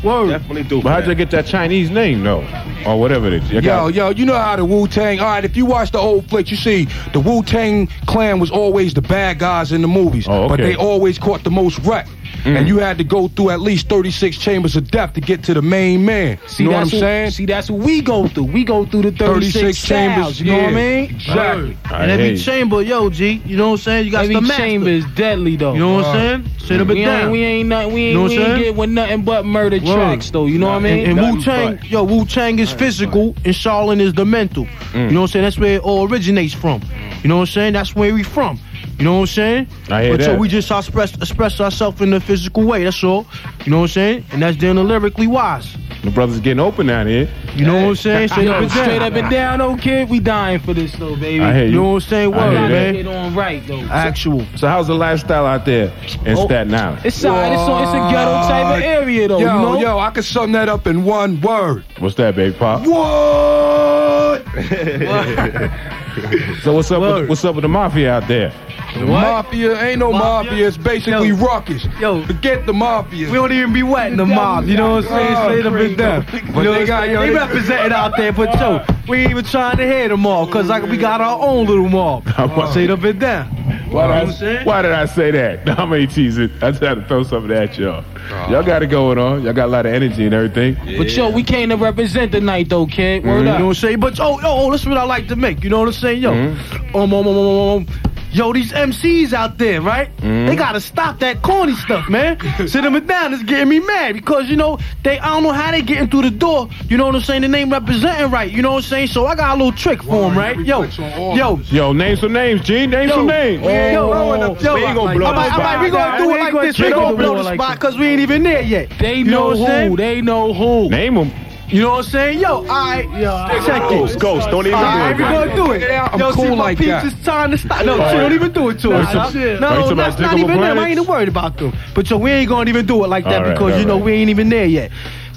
[0.05, 0.29] Word.
[0.29, 0.81] Definitely do.
[0.81, 2.45] But how'd you get that Chinese name though,
[2.85, 3.49] or whatever it is?
[3.51, 5.19] You Yo, got- yo, you know how the Wu Tang.
[5.19, 8.51] All right, if you watch the old flicks, you see the Wu Tang Clan was
[8.51, 12.07] always the bad guys in the movies, Oh, but they always caught the most wreck.
[12.43, 12.57] Mm.
[12.59, 15.55] And you had to go through at least 36 chambers of death to get to
[15.55, 16.37] the main man.
[16.45, 17.31] See, you know what I'm that's saying?
[17.31, 18.43] See, that's what we go through.
[18.43, 20.41] We go through the 36, 36 chambers, chambers.
[20.41, 21.03] You know what I mean?
[21.15, 21.77] exactly.
[21.85, 24.05] I And every chamber, yo, G, you know what I'm saying?
[24.05, 24.57] You got Every the master.
[24.63, 25.73] chamber is deadly though.
[25.73, 26.49] You know what I'm saying?
[26.59, 27.21] Sit up and we down.
[27.23, 27.93] Ain't, we ain't nothing.
[27.93, 29.85] We ain't, You know we ain't get with nothing but murder Word.
[29.95, 30.45] Tracks though.
[30.45, 31.05] You know what I mean?
[31.05, 34.63] And, Nothing Wu Tang, yo, Wu Tang is physical, and Shaolin is the mental.
[34.63, 35.11] You mm.
[35.11, 35.43] know what I'm saying?
[35.43, 36.81] That's where it all originates from.
[37.25, 37.73] You know what I'm saying?
[37.73, 38.59] That's where we from.
[38.99, 39.67] You know what I'm saying?
[39.89, 40.39] I hear but so that.
[40.39, 42.83] we just express express ourselves in a physical way.
[42.83, 43.25] That's all.
[43.65, 44.25] You know what I'm saying?
[44.31, 45.75] And that's then lyrically wise.
[46.03, 47.27] The brothers getting open out here.
[47.55, 48.27] You know what I'm saying?
[48.27, 49.11] Straight up Yo, and straight down.
[49.11, 50.07] up and down, though, kid.
[50.07, 51.43] We dying for this though, baby.
[51.43, 51.69] I hear you.
[51.71, 52.31] You know what I'm saying?
[52.35, 52.93] I Word, hear Gotta man.
[52.93, 53.81] get on right though.
[53.89, 54.45] Actual.
[54.55, 55.91] So how's the lifestyle out there
[56.25, 57.01] in Oh, Staten Island?
[57.07, 57.53] It's alright.
[57.53, 59.39] It's, a- it's a ghetto type of area though.
[59.39, 59.79] Yo, you know?
[59.79, 61.85] yo, I could sum that up in one word.
[61.97, 62.85] What's that, baby pop?
[62.85, 64.45] What?
[66.63, 67.01] So what's up?
[67.01, 68.53] With, what's up with the mafia out there?
[68.93, 70.67] The mafia ain't no mafia.
[70.67, 71.35] It's basically Yo.
[71.35, 71.85] ruckus.
[71.99, 72.25] Yo.
[72.25, 73.27] Forget the mafia.
[73.29, 75.35] We don't even be wet in the mob, you know what I'm saying?
[75.35, 76.25] Straight up and down.
[76.47, 77.19] You But know they got- yo.
[77.21, 80.47] They they- represented out there, but yo, we ain't even trying to hear them all,
[80.47, 82.23] cause like we got our own little mob.
[82.71, 83.64] Straight up and down.
[83.89, 84.65] Why You know what I'm did, I, saying?
[84.65, 85.67] why did I say that?
[85.77, 86.49] How many teasing?
[86.61, 88.03] I just had to throw something at y'all.
[88.49, 89.43] Y'all got it going on.
[89.43, 90.75] Y'all got a lot of energy and everything.
[90.97, 93.23] But yo, we came to represent the night though, kid.
[93.23, 93.59] Word You know up.
[93.61, 93.99] what I'm saying?
[93.99, 95.63] But oh, oh, oh, that's what I like to make.
[95.63, 96.21] You know what I'm saying?
[96.21, 96.95] Yo, Mm-hmm.
[96.95, 97.87] um, um, um, um, um, um,
[98.35, 100.15] yo, these MCs out there, right?
[100.17, 100.47] Mm-hmm.
[100.47, 102.39] They gotta stop that corny stuff, man.
[102.67, 103.33] Sit them down.
[103.33, 105.17] It's getting me mad because you know they.
[105.19, 106.69] I don't know how they getting through the door.
[106.89, 107.41] You know what I'm saying?
[107.41, 108.51] The name representing right.
[108.51, 109.07] You know what I'm saying?
[109.07, 110.59] So I got a little trick for them, right?
[110.59, 111.57] Yo, yo.
[111.71, 112.85] Yo, name some names, G.
[112.87, 113.63] Name Yo, some names.
[113.63, 116.19] yo, Oh, yo, we ain't gonna blow all right, the all right, we spot.
[116.19, 116.79] gonna do it like this.
[116.79, 118.91] We gonna blow the spot because we ain't even there yet.
[118.99, 119.89] They know know, what I'm saying?
[119.91, 119.97] who.
[119.97, 120.89] They know who.
[120.89, 121.31] Name them.
[121.67, 122.39] You know what I'm saying?
[122.39, 123.89] Yo, alright, yo, check it.
[123.89, 125.31] Ghost, Ghost, don't even Alright, do we it.
[125.33, 125.91] gonna do it.
[125.91, 127.05] I'm Yo, cool see, my like peeps that.
[127.05, 127.85] It's time to stop.
[127.85, 128.11] No, Alright.
[128.11, 129.11] shit, don't even do it to Wait, us.
[129.33, 130.77] some- No, wait, no, that's not even a them.
[130.79, 131.73] I ain't even worried about them.
[131.95, 134.05] But yo, we ain't gonna even do it like that Alright, because you know alright.
[134.05, 134.91] we ain't even there yet.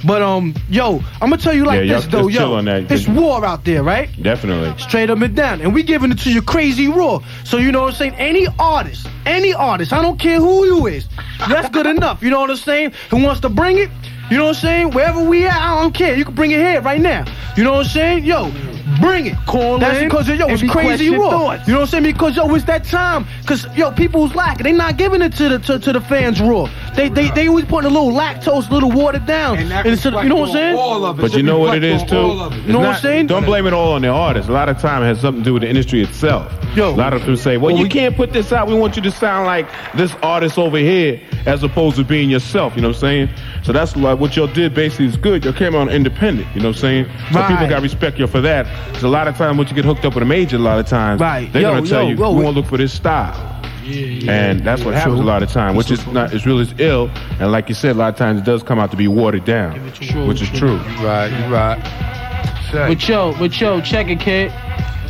[0.04, 2.54] But um, yo, I'm gonna tell you like Yeah, this though, yo.
[2.54, 2.90] on that.
[2.92, 4.08] It's war out there, right?
[4.22, 4.72] Definitely.
[4.80, 5.60] Straight up and down.
[5.62, 7.20] And we giving it to you crazy raw.
[7.44, 8.14] So you know what I'm saying?
[8.16, 11.08] Any artist, any artist, I don't care who you is.
[11.48, 12.22] That's good enough.
[12.22, 12.92] You know what I'm saying?
[13.10, 13.90] Who wants to bring it?
[14.30, 14.90] You know what I'm saying?
[14.90, 16.14] Wherever we at, I don't care.
[16.14, 17.24] You can bring it here right now.
[17.56, 18.24] You know what I'm saying?
[18.24, 18.50] Yo,
[19.00, 19.36] bring it.
[19.46, 21.30] Call That's in because yo, and it's crazy raw.
[21.30, 21.66] thoughts.
[21.68, 22.02] You know what I'm saying?
[22.04, 23.26] Because yo, it's that time.
[23.46, 24.64] Cause yo, people's lacking.
[24.64, 26.68] They not giving it to the to, to the fans raw.
[26.94, 29.58] They they they always putting a little lactose, a little watered down.
[29.58, 30.76] into the- you know what I'm saying?
[30.76, 31.22] All of it.
[31.22, 32.16] But you know what it is too.
[32.16, 32.64] All of it.
[32.64, 33.26] You know what I'm saying?
[33.26, 34.48] Don't blame it all on the artist.
[34.48, 36.52] A lot of time it has something to do with the industry itself.
[36.76, 36.90] Yo.
[36.90, 38.68] a lot of them say, "Well, you can't put this out.
[38.68, 42.76] We want you to sound like this artist over here, as opposed to being yourself."
[42.76, 43.28] You know what I'm saying?
[43.62, 44.74] So that's like what y'all did.
[44.74, 45.44] Basically, is good.
[45.44, 46.46] Y'all came out independent.
[46.54, 47.06] You know what I'm saying?
[47.32, 47.48] So Right.
[47.48, 48.66] people got to respect you for that.
[48.86, 50.78] Because a lot of times, once you get hooked up with a major, a lot
[50.78, 51.52] of times Right.
[51.52, 53.34] they're gonna tell yo, you, yo, "We we- want to look for this style."
[54.28, 57.08] and that's what happens a lot of time, which is not as real as ill.
[57.40, 59.46] And like you said, a lot of times it does come out to be watered
[59.46, 59.72] down,
[60.26, 60.76] which is true.
[61.02, 61.78] Right, you right.
[62.70, 62.88] Say.
[62.88, 64.52] But yo, but yo, check it, kid.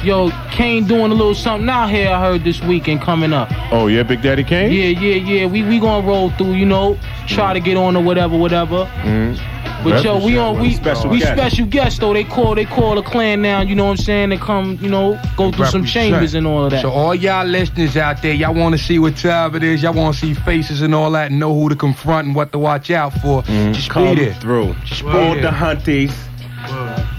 [0.04, 2.08] Yo, Kane doing a little something out here.
[2.08, 3.50] I heard this weekend coming up.
[3.72, 4.70] Oh yeah, Big Daddy Kane.
[4.70, 5.46] Yeah, yeah, yeah.
[5.46, 6.96] We we gonna roll through, you know,
[7.26, 8.88] try to get on or whatever, whatever.
[9.02, 9.57] Mm-hmm.
[9.84, 11.32] But yo, we on we Special we guest.
[11.34, 12.12] special guests though.
[12.12, 13.60] They call they call the clan now.
[13.62, 14.30] You know what I'm saying?
[14.30, 16.82] They come, you know, go through some chambers and all of that.
[16.82, 19.82] So all y'all listeners out there, y'all want to see what time it is.
[19.82, 22.50] Y'all want to see faces and all that, and know who to confront and what
[22.52, 23.42] to watch out for.
[23.42, 23.72] Mm-hmm.
[23.72, 24.34] Just Come be there.
[24.34, 24.74] through.
[24.84, 25.42] Just be All there.
[25.42, 26.12] the hunties,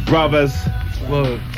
[0.06, 0.54] brothers,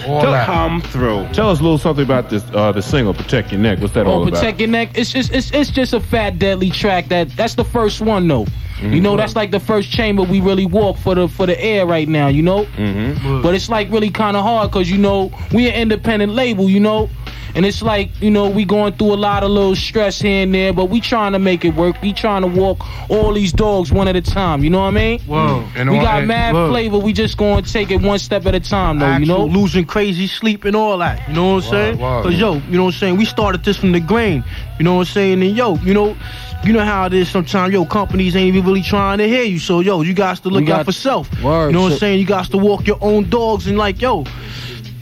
[0.05, 0.45] All to that.
[0.45, 1.27] come through.
[1.33, 4.05] Tell us a little something about this uh, the single "Protect Your Neck." What's that
[4.05, 4.35] all Oh, about?
[4.35, 4.91] protect your neck.
[4.95, 7.07] It's just it's it's just a fat deadly track.
[7.09, 8.45] That that's the first one though.
[8.81, 11.85] You know, that's like the first chamber we really walk for the for the air
[11.85, 12.27] right now.
[12.27, 13.41] You know, Mm-hmm.
[13.41, 16.69] but it's like really kind of hard because you know we an independent label.
[16.69, 17.09] You know.
[17.53, 20.55] And it's like, you know, we going through a lot of little stress here and
[20.55, 22.01] there, but we trying to make it work.
[22.01, 22.79] We trying to walk
[23.09, 24.63] all these dogs one at a time.
[24.63, 25.19] You know what I mean?
[25.27, 25.67] Whoa.
[25.75, 26.69] And we all- got and- mad Whoa.
[26.69, 26.97] flavor.
[26.99, 29.17] We just going to take it one step at a time, though.
[29.17, 29.43] You know?
[29.47, 31.27] Losing crazy sleep and all that.
[31.27, 31.97] You know what I'm saying?
[31.97, 32.23] wow.
[32.23, 33.17] Cause yo, you know what I'm saying?
[33.17, 34.45] We started this from the grain.
[34.81, 35.43] You know what I'm saying?
[35.43, 36.17] And yo, you know,
[36.63, 39.59] you know how it is sometimes, yo, companies ain't even really trying to hear you.
[39.59, 41.29] So yo, you got to look got- out for self.
[41.43, 42.19] Word, you know what I'm saying?
[42.19, 44.25] You got to walk your own dogs and like, yo,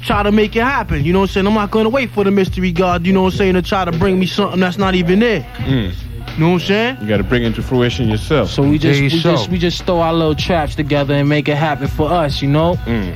[0.03, 1.05] try to make it happen.
[1.05, 1.47] You know what I'm saying?
[1.47, 3.86] I'm not gonna wait for the mystery god, you know what I'm saying, to try
[3.86, 5.43] to bring me something that's not even there.
[5.59, 5.93] Mm.
[6.34, 6.97] You know what I'm saying?
[6.99, 8.49] You got to bring it to fruition yourself.
[8.49, 11.30] So we just There we you just we just throw our little traps together and
[11.30, 12.75] make it happen for us, you know.
[12.84, 13.15] Mm.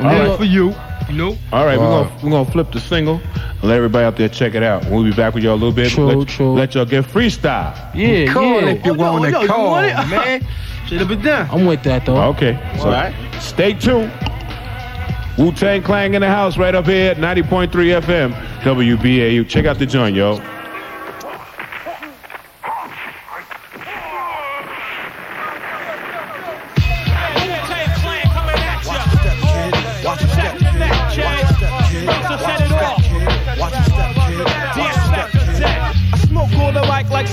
[0.00, 0.36] All right.
[0.36, 0.74] for you.
[1.08, 1.38] You know?
[1.52, 1.84] All right, Wow.
[2.02, 4.84] we're gonna we're gonna flip the single and let everybody out there check it out.
[4.86, 5.90] We'll be back with y'all a little bit.
[5.90, 7.74] True, let, let y'all get freestyle.
[7.94, 8.68] Yeah, Call yeah.
[8.70, 10.46] if you oh, oh, want to call, man.
[10.86, 11.48] Should have been done.
[11.50, 12.20] I'm with that though.
[12.30, 13.14] Okay, so All right.
[13.40, 14.12] stay tuned.
[15.38, 17.68] Wu Tang Clan in the house right up here at 90.3
[18.02, 19.48] FM WBAU.
[19.48, 20.36] Check out the joint, yo.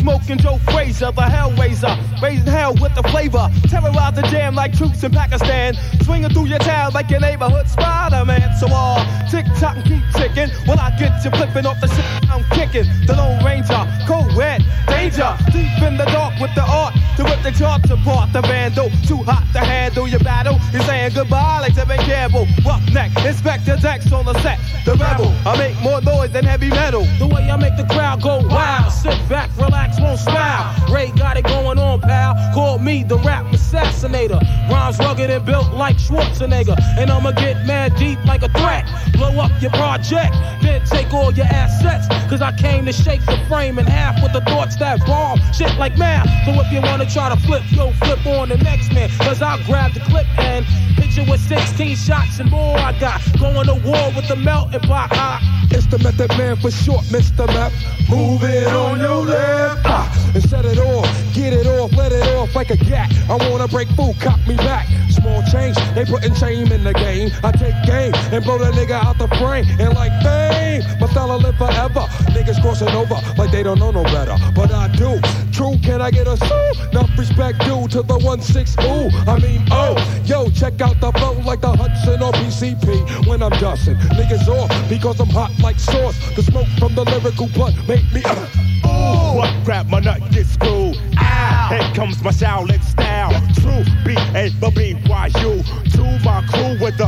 [0.10, 2.22] The mic Joe Frazier, the Hellraiser.
[2.22, 3.50] Raising hell with the flavor.
[3.68, 5.74] Terrorize the jam like troops in Pakistan.
[6.04, 8.56] Swinging through your town like your neighborhood Spider-Man.
[8.58, 10.50] So all tick tock and keep ticking.
[10.68, 12.86] When I get you flipping off the shit I'm kicking.
[13.08, 15.36] The Lone Ranger, cold red, danger.
[15.52, 18.34] Deep in the dark with the art to rip the charts apart.
[18.34, 20.60] The vandal, too hot to handle your battle.
[20.72, 22.46] You're saying goodbye like Tevin Campbell.
[22.66, 24.60] Roughneck, Inspectah Deck on the set.
[24.86, 27.06] The rebel, I make more noise than heavy metal.
[27.18, 28.92] The way I make the crowd go wild.
[28.92, 30.76] Sit back, relax, won't smile.
[30.94, 32.36] Ray got it going on, pal.
[32.54, 34.40] Call me the rap assassinator.
[34.70, 36.78] Rhymes rugged and built like Schwarzenegger.
[36.98, 38.86] And I'ma get mad deep like a threat.
[39.14, 42.08] Blow up your project, then take all your assets.
[42.30, 45.40] Cause I came to shake the frame in half with the thoughts that bomb.
[45.54, 46.28] Shit like math.
[46.46, 49.10] So if you wanna try to flip, yo, flip on the next man.
[49.20, 53.22] Cause I'll grab the clip and hit you with 16 shots and more I got.
[53.40, 55.42] Going to war with the melting pot.
[55.72, 57.46] It's the Method Man for short, Mr.
[57.48, 57.74] Meth.
[58.10, 59.99] Move it on your left.
[60.34, 61.06] And set it off.
[61.34, 63.12] Get it off, let it off like a gat.
[63.30, 64.88] I wanna break food, cop me back.
[65.10, 67.30] Small change, they putting shame in the game.
[67.44, 69.66] I take game and blow that nigga out the frame.
[69.80, 72.06] And like fame, my style live forever.
[72.36, 74.36] Niggas crossing over like they don't know no better.
[74.56, 75.20] But I do.
[75.52, 76.90] True, can I get a sue?
[76.92, 79.10] Enough respect due to the 1-6 ooh.
[79.30, 79.96] I mean, oh,
[80.26, 83.96] yo, check out the flow like the Hudson or PCP when I'm dusting.
[84.16, 86.18] Niggas off because I'm hot like sauce.
[86.36, 88.22] The smoke from the lyrical blunt make me.
[88.26, 88.48] Uh,
[88.86, 90.98] Ooh, what crap, my nut get screwed.
[91.18, 91.70] Ow.
[91.72, 93.32] Here comes my Shaolin style.
[93.62, 95.64] True, B A B B Y U.
[95.96, 97.08] To my crew with the.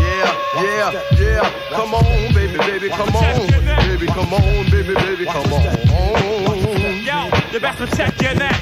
[0.00, 1.50] Yeah, yeah, yeah.
[1.70, 3.46] Come on, baby, baby, come on.
[3.86, 5.76] Baby, come on, baby, baby, come on.
[7.04, 7.18] Yo,
[7.52, 8.58] you best to check your neck.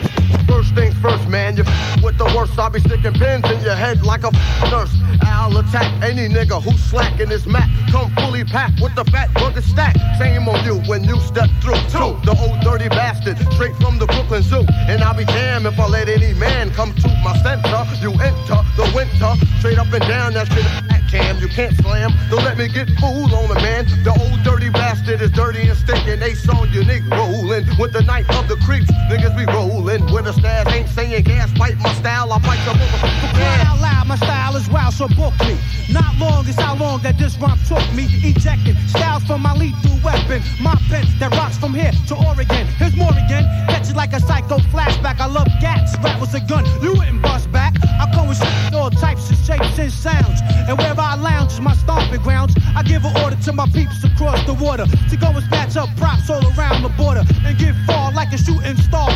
[0.61, 1.65] First things first, man, you
[2.05, 2.59] with the worst.
[2.59, 4.31] I'll be sticking pins in your head like a
[4.69, 4.93] nurse.
[5.23, 7.67] I'll attack any nigga who's slacking his mat.
[7.91, 9.97] Come fully packed with the fat burger stack.
[10.19, 11.81] Same on you when you step through.
[11.89, 14.67] Two, the old dirty bastard, straight from the Brooklyn Zoo.
[14.85, 17.81] And I'll be damned if I let any man come to my center.
[18.05, 20.91] You enter the winter, straight up and down that shit.
[21.11, 22.13] Cam, you can't slam.
[22.31, 23.85] Don't let me get fooled on the man.
[24.05, 26.23] The old dirty bastard is dirty and stinking.
[26.23, 28.87] Ace on nigga rolling with the knife of the creeps.
[29.11, 30.75] Niggas be rolling with a stash.
[30.75, 32.33] Ain't saying gas, bite my style.
[32.33, 33.35] I bite the motherfucker.
[33.35, 35.57] Cry out loud, my style is wild, so book me.
[35.91, 38.07] Not long is how long that this rhyme took me.
[38.23, 40.43] Ejecting styles from my lethal weapon.
[40.61, 42.67] My pen that rocks from here to Oregon.
[42.79, 43.45] Here's more again.
[43.69, 45.21] Catch it like a psycho flashback.
[45.21, 45.97] I love gats.
[46.03, 46.65] Rap was a gun.
[46.83, 47.75] You wouldn't bust back.
[48.01, 50.41] I come with shit, all types of shapes and sounds.
[50.69, 52.55] And wherever I lounge is my stomping grounds.
[52.77, 55.89] I give an order to my peeps across the water to go and snatch up
[55.97, 59.11] props all around the border and get far like a shooting star.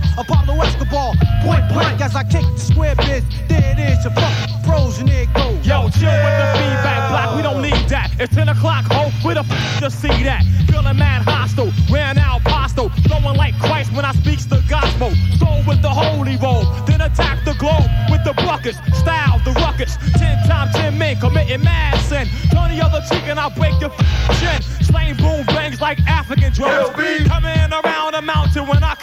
[0.00, 1.14] Life of Pablo Escobar.
[1.42, 3.24] Point blank as I kick the square biz.
[3.48, 5.66] There it is, your fucking pros and there it goes.
[5.66, 8.10] Yo, chill with the feedback block, we don't need that.
[8.18, 10.42] It's 10 o'clock, ho, where the f to see that?
[10.68, 15.10] Feeling mad hostile, ran out postal, flowing like Christ when I speaks the gospel.
[15.38, 19.96] Soul with the holy roll, then attack the globe with the buckets, style the ruckus.
[20.16, 22.28] Ten times ten men committing mad sin.
[22.50, 24.62] Turn the other cheek and I'll break your f- chin.
[24.84, 26.90] Slang boom bangs like African drums.
[27.28, 28.94] Coming around a mountain when I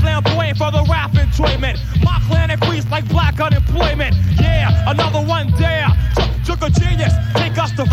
[0.00, 1.78] Flamboyant for the rap enjoyment.
[2.02, 4.14] My clan increased like black unemployment.
[4.40, 5.88] Yeah, another one there.
[6.44, 7.84] Took, a genius, take us the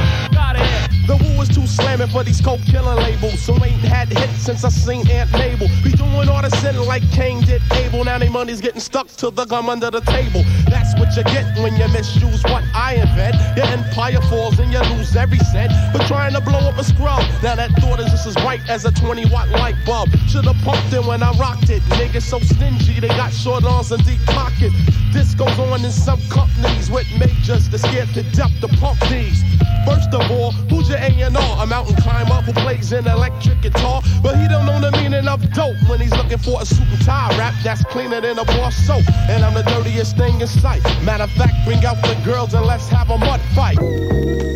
[1.09, 3.41] The woo is too slamming for these coke killer labels.
[3.41, 5.67] So ain't had hits since I seen Aunt Mabel.
[5.83, 8.05] Be doing all the sinning like King did Abel.
[8.05, 10.43] Now they money's getting stuck to the gum under the table.
[10.69, 13.33] That's what you get when you misuse what I invent.
[13.57, 15.73] Your empire falls and you lose every cent.
[15.91, 17.25] But trying to blow up a scrub.
[17.41, 20.09] Now that thought is just as bright as a 20 watt light bulb.
[20.29, 21.81] Should've pumped it when I rocked it.
[21.97, 24.75] Niggas so stingy, they got short arms and deep pockets.
[25.11, 29.41] This goes on in some companies with majors that scared to death to pump these.
[29.85, 31.63] First of all, who's your A&R?
[31.63, 35.41] A mountain climber who plays an electric guitar, but he don't know the meaning of
[35.53, 38.71] dope when he's looking for a suit and tie rap that's cleaner than a bar
[38.71, 39.03] soap.
[39.29, 40.83] And I'm the dirtiest thing in sight.
[41.03, 44.48] Matter of fact, bring out the girls and let's have a mud fight.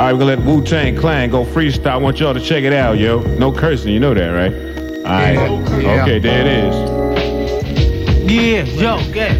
[0.00, 1.88] All right, we're gonna let Wu Tang Clan go freestyle.
[1.88, 3.20] I want y'all to check it out, yo.
[3.36, 4.50] No cursing, you know that, right?
[4.50, 5.82] All right.
[5.82, 6.02] Yeah.
[6.02, 6.74] Okay, there it is.
[8.32, 9.36] Yeah, yo, get.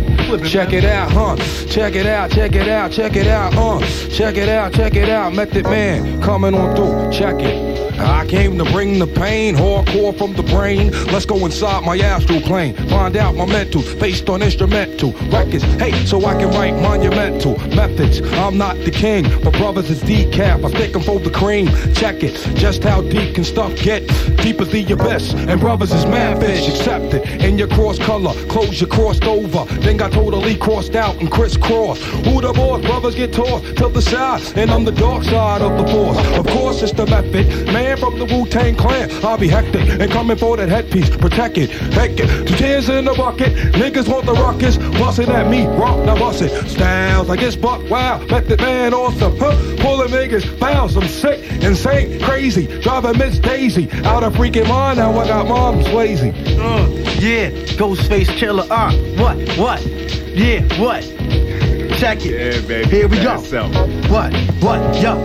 [0.46, 1.36] Check it out, huh?
[1.66, 3.80] Check it out, check it out, check it out, uh.
[4.10, 5.32] Check it out, check it out.
[5.32, 7.10] Method Man coming on through.
[7.10, 7.69] Check it.
[7.98, 10.90] I came to bring the pain, hardcore from the brain.
[11.12, 12.74] Let's go inside my astral plane.
[12.88, 15.62] Find out my mental, based on instrumental records.
[15.78, 18.20] Hey, so I can write monumental methods.
[18.20, 20.64] I'm not the king, but brothers is decaf.
[20.64, 21.68] I stick 'em for the cream.
[21.94, 24.06] Check it, just how deep can stuff get?
[24.38, 26.68] Deep as the abyss, and brothers is mad fish.
[26.68, 29.64] Accept it in your cross color, clothes you crossed over.
[29.80, 32.02] Then got totally crossed out and crisscrossed.
[32.26, 32.80] Who the boss?
[32.82, 36.18] Brothers get tossed to the side, and I'm the dark side of the force.
[36.38, 37.46] Of course, it's the method.
[37.72, 41.08] Man from the Wu Tang Clan, I'll be hectic and coming for that headpiece.
[41.10, 42.46] Protect it, heck it.
[42.46, 43.52] Two tears in the bucket.
[43.74, 46.40] Niggas want the ruckus, busting at me, rock now bust.
[46.68, 49.36] Styles like it's buck wow, method man awesome.
[49.38, 49.52] Huh?
[49.78, 52.66] Pulling niggas, bounce, I'm sick, insane, crazy.
[52.80, 54.98] Driving Miss Daisy out of freaking mind.
[54.98, 56.30] Now I got mom's lazy.
[56.30, 56.86] Uh,
[57.18, 58.66] yeah, Ghostface Killah.
[58.70, 58.92] Uh,
[59.22, 59.58] what?
[59.58, 59.86] What?
[60.34, 61.19] Yeah, what?
[62.00, 62.32] Check it.
[62.32, 62.88] Yeah, baby.
[62.88, 63.36] Here we go.
[63.36, 63.74] Bad self.
[64.10, 64.34] What?
[64.62, 65.02] What?
[65.02, 65.20] Yo.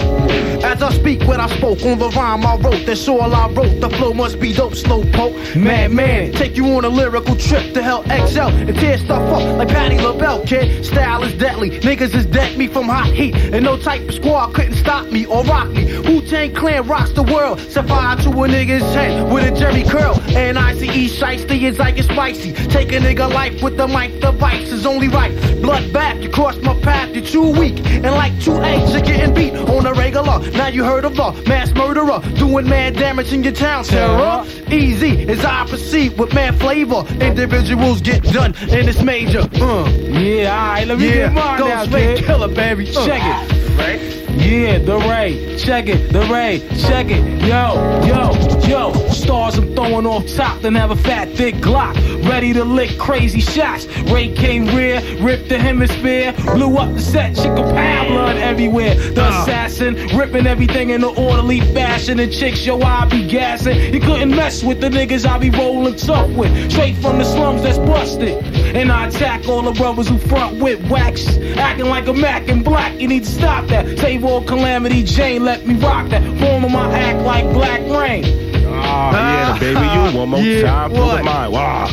[0.62, 3.80] As I speak, what I spoke on the rhyme I wrote, that's all I wrote.
[3.80, 5.36] The flow must be dope, slow poke.
[5.56, 9.58] Mad man, take you on a lyrical trip to hell XL and tear stuff up
[9.58, 10.84] like Patti LaBelle, kid.
[10.84, 11.70] Style is deadly.
[11.80, 15.26] Niggas is dead me from hot heat, and no type of squad couldn't stop me
[15.28, 15.98] or rock me.
[16.00, 17.60] Wu Tang Clan rocks the world.
[17.60, 20.20] Set fire to a nigga's head with a Jerry curl.
[20.36, 22.52] And I see E shiesty is like it's spicy.
[22.54, 25.32] Take a nigga life with the mic device is only right.
[25.62, 27.78] Blood back, you cross my path, you're too weak.
[27.86, 30.40] And like two eggs, you're getting beat on a regular.
[30.52, 33.84] Now you heard of the mass murderer doing mad damage in your town.
[33.84, 37.04] Terror, easy as I proceed with mad flavor.
[37.22, 39.42] Individuals get done, and it's major.
[39.42, 39.90] Uh.
[39.90, 42.26] Yeah, alright, let me Yeah, get mine go now, straight kid.
[42.26, 42.90] killer, baby.
[42.96, 43.06] Uh.
[43.06, 43.78] Check it.
[43.78, 44.02] Right?
[44.36, 45.58] Yeah, the Ray.
[45.58, 46.60] Check it, the Ray.
[46.88, 47.42] Check it.
[47.42, 48.32] Yo, yo,
[48.68, 48.94] yo.
[49.10, 51.96] Stars I'm throwing off top, then have a fat, thick Glock.
[52.30, 53.88] Ready to lick crazy shots.
[54.12, 58.96] Ray came rear, ripped the hemisphere, blew up the set, chick pound blood everywhere.
[58.96, 59.44] The ah.
[59.44, 62.20] assassin, ripping everything in an orderly fashion.
[62.20, 63.94] And chicks, yo, I be gassing.
[63.94, 66.72] You couldn't mess with the niggas I be rolling tough with.
[66.72, 68.44] Straight from the slums that's busted.
[68.76, 71.38] And I attack all the brothers who front with wax.
[71.58, 74.00] Acting like a Mac in black, you need to stop that.
[74.00, 76.22] Save all calamity, Jane, let me rock that.
[76.40, 78.55] Form of my act like black rain.
[78.84, 80.92] Ah, yeah, baby, you one more Yeah, time.
[80.92, 81.18] What?
[81.18, 81.54] the mind.
[81.54, 81.90] Wow.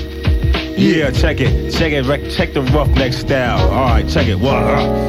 [0.77, 1.71] Yeah, check it.
[1.73, 2.31] Check it.
[2.33, 3.69] Check the roughneck style.
[3.71, 4.37] All right, check it.
[4.39, 4.63] What?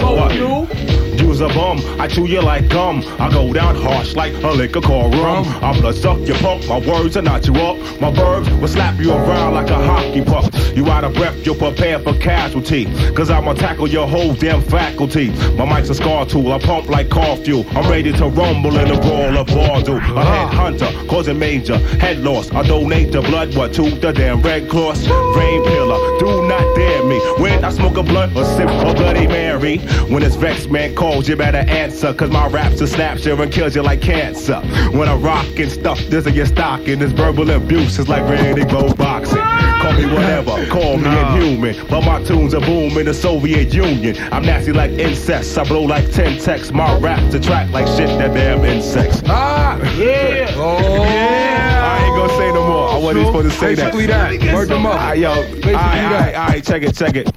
[0.04, 0.93] What?
[1.34, 1.80] You's a bum.
[2.00, 3.04] I chew you like gum.
[3.18, 5.44] I go down harsh like a liquor called rum.
[5.64, 6.68] I blood suck your pump.
[6.68, 7.80] My words are not you up.
[8.00, 10.54] My verbs will slap you around like a hockey puck.
[10.76, 12.86] You out of breath, you're prepared for casualty.
[13.16, 15.32] Cause I'ma tackle your whole damn faculty.
[15.56, 16.52] My mic's a scar tool.
[16.52, 17.66] I pump like car fuel.
[17.72, 19.02] I'm ready to rumble in a uh-huh.
[19.02, 19.96] brawl of Bardo.
[19.96, 22.52] A head hunter, causing major head loss.
[22.52, 25.08] I donate the blood, what, to the damn Red Cross.
[25.08, 27.20] Rain pillar, do not dare me.
[27.42, 29.80] When I smoke a blunt or sip a Bloody Mary.
[30.10, 32.14] When it's vexed, man calls, you better answer.
[32.14, 34.60] Cause my raps will snap you and kills you like cancer.
[34.92, 37.00] When I rock and stuff, this in your stocking.
[37.00, 39.38] This verbal abuse is like Randy Go boxing.
[39.38, 41.76] Call me whatever, call me inhuman.
[41.90, 44.16] But my tunes are boom in the Soviet Union.
[44.32, 45.58] I'm nasty like incest.
[45.58, 46.72] I blow like 10 texts.
[46.72, 49.22] My raps attract like shit that damn insects.
[49.26, 50.54] Ah, yeah.
[50.56, 52.90] Oh, I ain't gonna say no more.
[52.90, 53.94] I wasn't supposed to say that.
[53.94, 54.54] Basically that.
[54.54, 54.94] Word them up.
[54.94, 55.32] Alright, yo.
[55.32, 57.30] Alright, alright, alright, check it, check it.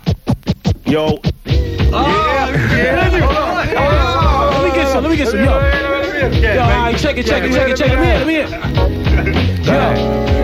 [0.86, 1.20] Yo.
[1.90, 3.35] Let me get
[5.00, 5.44] let me get some, yo.
[5.44, 7.98] Yo, check it, check it, check it, check it.
[7.98, 9.64] Let me in, let me in.
[9.64, 10.35] Yo,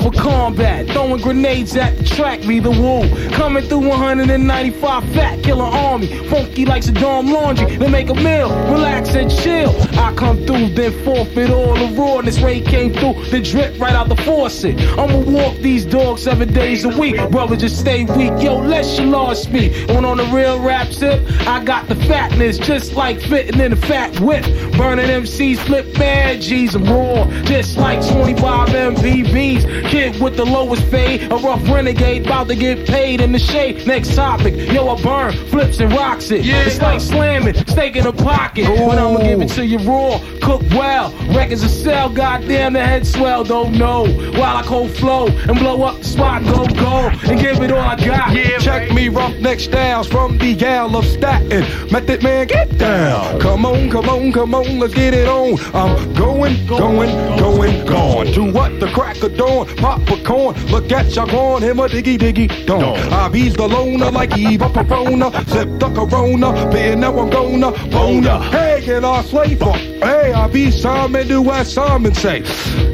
[0.00, 3.08] for combat, throwing grenades at the track, be the woo.
[3.30, 7.76] Coming through 195 fat, killer army, funky like Saddam laundry.
[7.76, 9.74] They make a meal, relax and chill.
[9.98, 12.40] I come through, then forfeit all the rawness.
[12.40, 14.80] Ray came through, then drip right out the faucet.
[14.98, 17.56] I'ma walk these dogs seven days a week, brother.
[17.56, 18.58] Just stay weak, yo.
[18.58, 19.70] Let your lost me.
[19.86, 23.76] When on the real rap tip, I got the fatness, just like fitting in a
[23.76, 24.44] fat whip.
[24.76, 29.89] Burning MCs, flip bad G's, I'm raw, just like 25 MPVs.
[29.90, 33.84] Kid with the lowest fade, a rough renegade, about to get paid in the shade.
[33.88, 36.46] Next topic, yo, I burn, flips and rocks it.
[36.46, 38.66] It's like slamming, steak in a pocket.
[38.66, 41.10] But I'ma give it to you raw, cook well.
[41.34, 44.06] Records a sell, goddamn, the head swell, don't know.
[44.38, 47.80] While I cold flow and blow up the spot, go, go, and give it all
[47.80, 48.32] I got.
[48.60, 51.62] Check me roughneck styles from the gal of Staten.
[51.90, 53.40] Method man, get down.
[53.40, 55.58] Come on, come on, come on, let's get it on.
[55.74, 58.26] I'm going, going, going, gone.
[58.26, 60.54] To what the crack of dawn, pop a corn.
[60.66, 62.96] Look at gone, him a diggy diggy dong.
[63.12, 65.30] I be's ah, the loner like Eva Perona.
[65.48, 68.40] Sip the corona, being now I'm gonna bone ya.
[68.50, 69.76] Hey, get our slave fuck.
[69.76, 72.42] Hey, I be Simon, do what Simon say.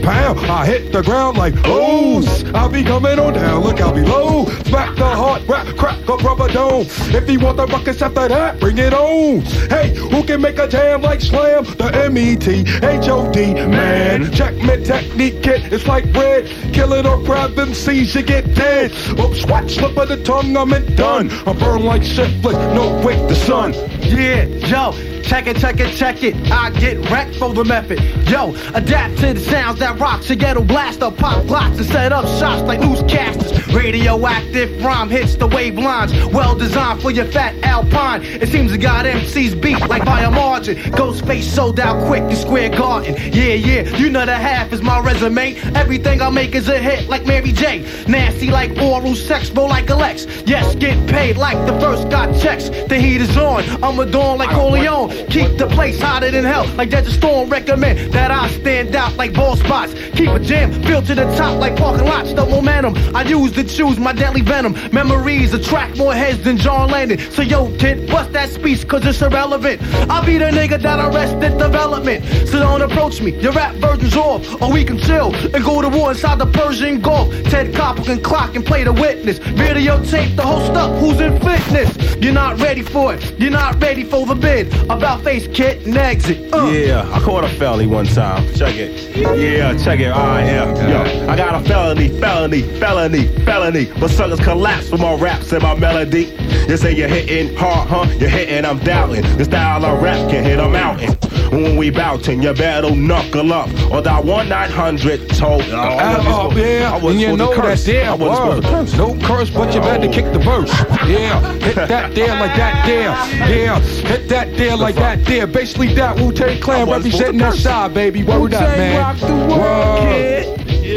[0.03, 2.45] Pow, I hit the ground like O's.
[2.53, 4.47] I be coming on down, look out below.
[4.67, 6.87] Smack the heart, rap, crack a rubber dome.
[7.15, 9.41] If you want the ruckus after that, bring it on.
[9.71, 11.65] Hey, who can make a jam like Slam?
[11.65, 14.33] The M-E-T-H-O-D, man.
[14.33, 16.47] Check my technique, kid, it's like bread.
[16.77, 18.93] Kill it or grab them C's, you get dead.
[19.19, 21.31] Oops, swat, slip of the tongue, I'm it done.
[21.31, 22.29] I burn like shit.
[22.29, 23.73] syphilis, no wait, the sun.
[24.03, 24.93] Yeah, yo,
[25.23, 26.35] check it, check it, check it.
[26.51, 27.99] I get wrecked for the method.
[28.29, 30.23] Yo, adapt to the sounds that rock.
[30.23, 33.75] So ghetto blaster, pop blocks and set up shots like newscasters.
[33.75, 36.13] Radioactive rhyme hits the wave lines.
[36.27, 38.23] Well designed for your fat alpine.
[38.23, 40.77] It seems I got MCs beat like by a margin.
[40.77, 43.15] Ghostface sold out quick in Square Garden.
[43.33, 45.57] Yeah, yeah, you know the half is my resume.
[45.75, 47.87] Everything I make is a hit like Mary J.
[48.09, 50.27] Nasty like oral sex, bro like Alex.
[50.47, 52.69] Yes, get paid like the first got checks.
[52.69, 53.65] The heat is on.
[53.83, 55.11] I'm a dawn like Corleone.
[55.29, 57.49] Keep the place hotter than hell like Desert Storm.
[57.49, 59.95] Recommend that I stand out like ball spots.
[60.15, 62.33] Keep a jam filled to the top like parking lots.
[62.33, 64.75] The momentum I use to choose my deadly venom.
[64.93, 67.19] Memories attract more heads than John Lennon.
[67.31, 69.83] So yo, kid, bust that speech cause it's irrelevant.
[70.11, 72.25] I'll be the nigga that arrested development.
[72.49, 73.33] So don't approach me.
[73.41, 74.63] Your rap version's off.
[74.63, 77.31] Or we can chill and go to war inside the Persian Gulf.
[77.45, 79.39] Ted Koppel can clock and play the witness.
[79.39, 80.99] Videotape the whole stuff.
[81.01, 82.17] Who's in fitness?
[82.17, 83.39] You're not ready for it.
[83.39, 84.73] You're not ready for the bid.
[84.91, 86.53] About face kit and exit.
[86.53, 86.67] Uh.
[86.67, 88.43] Yeah, I caught a felony one time.
[88.55, 89.17] Check it.
[89.17, 90.11] Yeah, check it.
[90.11, 90.89] Right, yeah.
[90.89, 93.93] Yo, I got a felony, felony, felony, felony.
[94.01, 96.25] But suckers collapse for my raps and my melody.
[96.69, 98.07] You say you're hitting hard, huh?
[98.19, 99.23] You're hitting, I'm doubting.
[99.37, 101.17] The style of rap can hit a mountain.
[101.51, 103.69] When we bouting, you better knuckle up.
[103.91, 105.63] Or that 1 900 told.
[105.71, 107.89] Oh, I wasn't supposed- yeah, I and you know to that curse.
[107.89, 108.77] I wasn't supposed to word.
[108.77, 108.95] curse.
[108.97, 110.71] No curse, but you better kick the verse.
[111.07, 113.11] Yeah, hit that there like that there.
[113.49, 115.47] Yeah, hit that there like that there.
[115.47, 118.23] Basically that Wu-Tang Clan representing that side, baby.
[118.25, 118.99] Word up, Wu-Tang man.
[119.01, 120.47] rock the world, Word.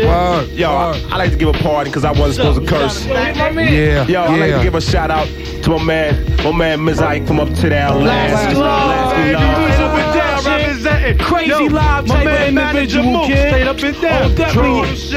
[0.06, 0.50] Word.
[0.52, 3.06] Yo, I, I like to give a pardon because I wasn't supposed to curse.
[3.06, 5.28] Yeah, Yo, I like to give a shout out
[5.64, 7.02] to my man, my man Ms.
[7.02, 8.04] Ike from uptown.
[10.16, 13.50] Lasky Lasky Crazy Yo, live my type man of Manager individual, Mook kid.
[13.50, 14.32] stayed up and down.
[14.32, 14.70] Oh, definitely.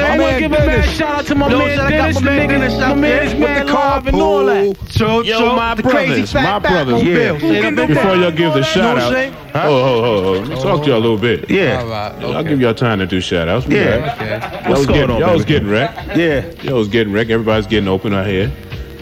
[0.02, 0.90] I My want to man give a mad Dennis.
[0.96, 2.84] shout out to my Yo, man shout out Dennis, my the man nigga, Dennis my
[2.84, 4.76] out man there is with mad the live and all that.
[4.90, 6.94] Cho, Yo, Cho, my the crazy brothers, fat my back brothers.
[7.02, 7.14] on Yeah.
[7.14, 7.38] Bill.
[7.38, 9.34] Stayed up and Before y'all give the shout No out, shame.
[9.54, 11.50] Oh, oh, oh, oh, let me talk to y'all a little bit.
[11.50, 11.80] Yeah.
[11.82, 13.66] All right, I'll give y'all time to do shout outs.
[13.66, 14.14] We Yeah.
[14.16, 14.38] Okay.
[14.38, 16.16] Y'all What's was going getting, on, y'all was getting wrecked.
[16.16, 16.50] Yeah.
[16.62, 17.30] Y'all was getting wrecked.
[17.30, 18.50] Everybody's getting open out here.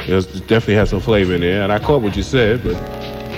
[0.06, 1.62] There's definitely has some flavor in there.
[1.62, 2.74] And I caught what you said, but,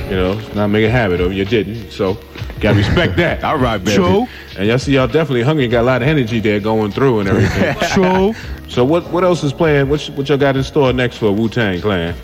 [0.05, 1.35] you know, not make a habit of it.
[1.35, 1.91] You didn't.
[1.91, 2.19] So,
[2.61, 3.45] gotta respect that.
[3.45, 3.97] All right, baby.
[3.97, 4.27] True.
[4.57, 5.67] And y'all see y'all definitely hungry.
[5.69, 7.75] Got a lot of energy there going through and everything.
[7.93, 8.35] True.
[8.69, 9.89] so, what what else is playing?
[9.89, 12.15] What, what y'all got in store next for Wu Tang Clan?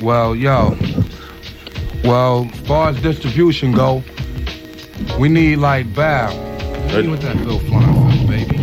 [0.00, 0.76] Well, yo.
[2.04, 4.02] Well, as far as distribution go,
[5.18, 6.30] we need like Bow.
[6.90, 7.97] See what that Bill flying for, baby.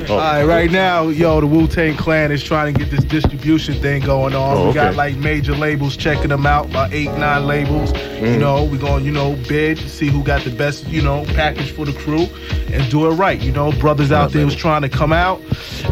[0.09, 3.03] Oh, All right, right now, yo, the Wu Tang Clan is trying to get this
[3.03, 4.57] distribution thing going on.
[4.57, 7.91] Oh, We got like major labels checking them out, about eight, nine labels.
[7.93, 8.33] Mm.
[8.33, 11.01] You know, we're going, to you know, bid to see who got the best, you
[11.01, 12.27] know, package for the crew
[12.73, 13.39] and do it right.
[13.39, 15.41] You know, brothers out there was trying to come out.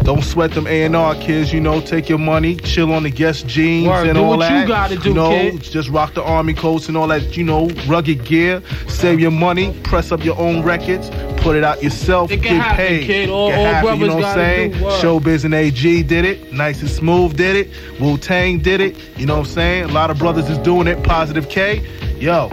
[0.03, 3.87] Don't sweat them A&R kids, you know, take your money, chill on the guest jeans
[3.87, 5.61] Word, and do all what you gotta do, you know, kid.
[5.61, 8.61] just rock the army coats and all that, you know, rugged gear.
[8.87, 11.09] Save your money, press up your own records,
[11.41, 13.05] put it out yourself, It can get happen, paid.
[13.05, 13.29] kid.
[13.29, 14.71] All- Get all happy, brothers you know what I'm saying?
[14.73, 16.51] Showbiz and AG did it.
[16.53, 17.99] Nice and smooth did it.
[17.99, 18.95] Wu Tang did it.
[19.17, 19.83] You know what I'm saying?
[19.85, 21.03] A lot of brothers is doing it.
[21.03, 21.81] Positive K.
[22.19, 22.49] Yo,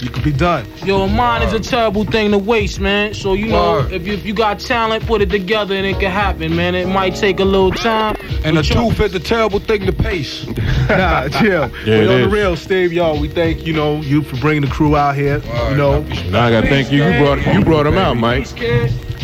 [0.00, 0.66] you could be done.
[0.84, 3.14] Yo, mine is a terrible thing to waste, man.
[3.14, 6.10] So you know, if you, if you got talent, put it together and it can
[6.10, 6.74] happen, man.
[6.74, 8.14] It might take a little time.
[8.44, 10.46] And the but y'all- tooth is a terrible thing to pace.
[10.88, 11.70] nah, chill.
[11.86, 14.62] Yeah, but it on the real, Steve, y'all, we thank you know you for bringing
[14.62, 15.38] the crew out here.
[15.70, 17.02] you know, Now I gotta thank you.
[17.02, 18.46] You brought you brought him out, Mike.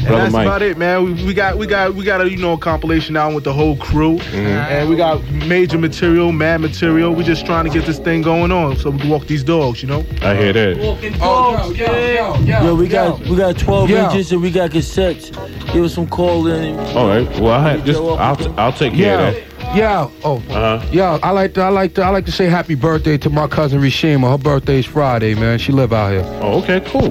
[0.02, 0.08] Kid.
[0.08, 0.46] And Brother that's Mike.
[0.46, 1.04] about it, man.
[1.04, 3.52] We, we got we got we got a you know a compilation out with the
[3.52, 4.36] whole crew, Mm-hmm.
[4.36, 7.14] and we got major material, mad material.
[7.14, 9.82] We're just trying to get this thing going on so we can walk these dogs,
[9.82, 10.04] you know.
[10.22, 10.78] I hear that.
[10.78, 12.14] Walking Oh, dogs, yo, kid.
[12.16, 14.04] yo, yo, Yo, we got we got 12 Yo.
[14.06, 15.30] inches and we got cassettes.
[15.72, 16.78] Give us some call in.
[16.96, 17.26] All right.
[17.40, 19.76] Well, I had just I'll t- I'll take care Yeah, of that.
[19.76, 20.10] yeah.
[20.24, 20.86] Oh, Uh huh.
[20.92, 21.18] yeah.
[21.22, 23.80] I like to, I like to, I like to say happy birthday to my cousin
[23.80, 24.30] Rishima.
[24.30, 25.58] Her birthday's Friday, man.
[25.58, 26.24] She live out here.
[26.42, 27.10] Oh, okay, cool.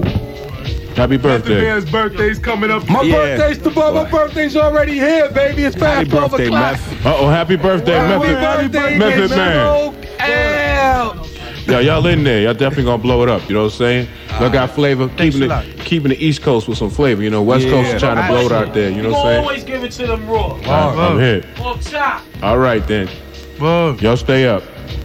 [0.96, 1.62] Happy birthday.
[1.62, 2.88] Man's birthday's coming up.
[2.88, 3.36] My Yeah.
[3.36, 4.04] birthday's tomorrow.
[4.04, 5.64] My birthday's already here, baby.
[5.64, 6.72] It's Happy past 12 birthday, o'clock.
[6.72, 7.06] Meth.
[7.06, 8.72] Uh oh, happy birthday, Happy Method.
[8.72, 9.94] birthday, Method Man.
[10.20, 11.26] L.
[11.66, 12.42] Yeah, y'all in there.
[12.42, 13.48] Y'all definitely gonna blow it up.
[13.48, 14.08] You know what I'm saying?
[14.40, 15.08] Y'all got flavor.
[15.16, 15.64] Keeping a it, lot.
[15.78, 17.22] keeping the East Coast with some flavor.
[17.22, 17.94] You know, West Coast Yeah.
[17.94, 18.90] is trying to blow it out there.
[18.90, 19.40] You know what I'm saying?
[19.40, 20.54] always give it to them raw.
[20.66, 21.42] I'm, I'm here.
[22.42, 23.08] All right then.
[23.60, 24.62] Y'all stay up.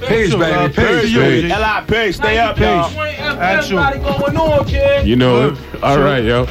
[0.07, 0.73] Peace, baby.
[0.73, 1.51] Peace, baby.
[1.51, 2.11] L.I.P.
[2.11, 2.89] Stay up, y'all.
[2.99, 5.07] Everybody going on, kid.
[5.07, 5.83] You know it.
[5.83, 6.47] All right, yo.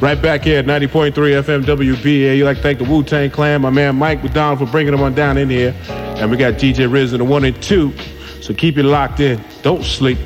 [0.00, 2.36] Right back here at 90.3 FM WBA.
[2.36, 5.02] You like to thank the Wu Tang Clan, my man Mike McDonald for bringing them
[5.02, 5.74] on down in here.
[5.88, 7.92] And we got DJ Riz in the one and two.
[8.40, 9.42] So keep it locked in.
[9.62, 10.18] Don't sleep.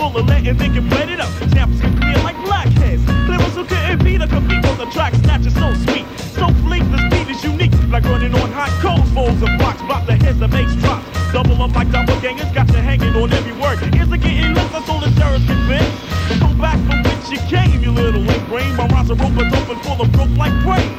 [0.00, 1.28] Full of lead and then can bread it up.
[1.52, 3.04] Snaps can clear like blackheads.
[3.26, 5.12] Clever so couldn't beat a compete on the track.
[5.22, 6.06] Snatch is so sweet,
[6.40, 6.84] so fleet.
[6.92, 9.82] The speed is unique, like running on hot coals, bowls of blocks.
[9.82, 11.04] Bop the heads that makes drops.
[11.32, 13.76] Double up like doppelgangers, got you hanging on every word.
[13.94, 14.72] Is it getting less?
[14.72, 15.96] That's all the terrorists convinced.
[16.40, 18.74] Go back from which you came, you little link brain.
[18.76, 20.90] My rhymes are rope open full of rope like brain.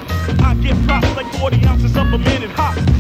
[0.46, 2.91] I get props like 40 ounces up a minute hops.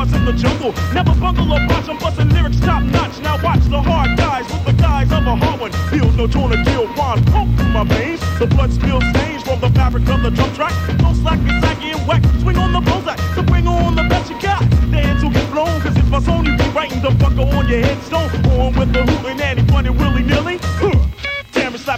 [0.00, 0.72] Like in the jungle.
[0.94, 3.20] Never bungle or botch, I'm busting lyrics top notch.
[3.20, 5.72] Now watch the hard guys with the guys of a hard one.
[5.90, 8.20] Feel no to deal, rhyme pump through my veins.
[8.38, 10.72] The blood spills stains from the fabric of the drum track.
[11.02, 12.22] No slack is saggy and whack.
[12.40, 14.60] Swing on the Bozak, so bring on the best you got.
[14.90, 17.80] Dance will get blown, cause if I song you be writing the fucker on your
[17.80, 18.30] headstone.
[18.56, 20.58] On with the hootin' and he funny willy nilly.
[20.80, 20.99] Huh.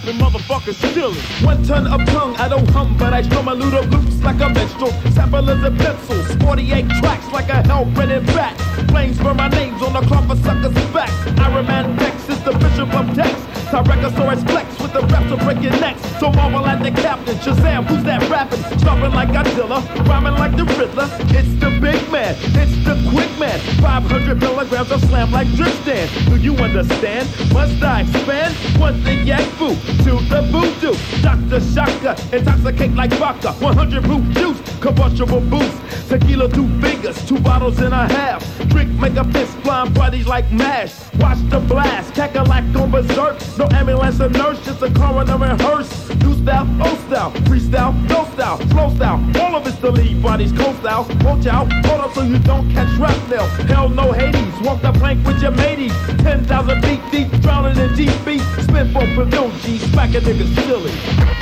[0.03, 1.17] Slapping motherfuckers silly.
[1.45, 4.49] One ton of tongue, I don't hum, but I strum a ludo loops like a
[4.49, 4.91] minstrel.
[5.13, 8.59] Sample as a pencil, 48 tracks like a hell and bat.
[8.89, 11.39] Flames burn my names on the cloth of suckers' backs.
[11.39, 13.31] Iron Man Dex is the bishop of Tex.
[13.71, 16.01] Tyrannosaurus Flex the reps of breaking necks.
[16.19, 17.35] So marvel at the captain.
[17.37, 18.61] Shazam, who's that rapping?
[18.79, 21.09] Stomping like Godzilla, rhyming like the Riddler.
[21.37, 23.59] It's the big man, it's the quick man.
[23.81, 26.07] 500 milligrams of slam like Tristan.
[26.29, 27.27] Do you understand?
[27.51, 28.53] Must I expand?
[28.79, 29.75] One the yak foo
[30.05, 30.95] to the voodoo.
[31.21, 31.59] Dr.
[31.73, 33.53] Shaka, intoxicate like vodka.
[33.53, 35.73] 100 proof juice, combustible boost.
[36.07, 38.43] Tequila, two fingers, two bottles and a half.
[38.73, 40.93] Make a fist, blind bodies like mash.
[41.19, 43.37] Watch the blast, cackalack like on berserk.
[43.57, 46.09] No ambulance or nurse, just a coroner and hearse.
[46.15, 49.41] New style, old style, freestyle, no style, slow style.
[49.41, 51.05] All of it's the lead bodies, cold style.
[51.21, 53.45] Watch out, hold up so you don't catch shrapnel.
[53.67, 55.93] Hell no Hades, walk the plank with your mateys.
[56.23, 58.41] 10,000 feet deep, drowning in deep beat.
[58.63, 61.32] Spin for Purdue, G, smack a nigga silly.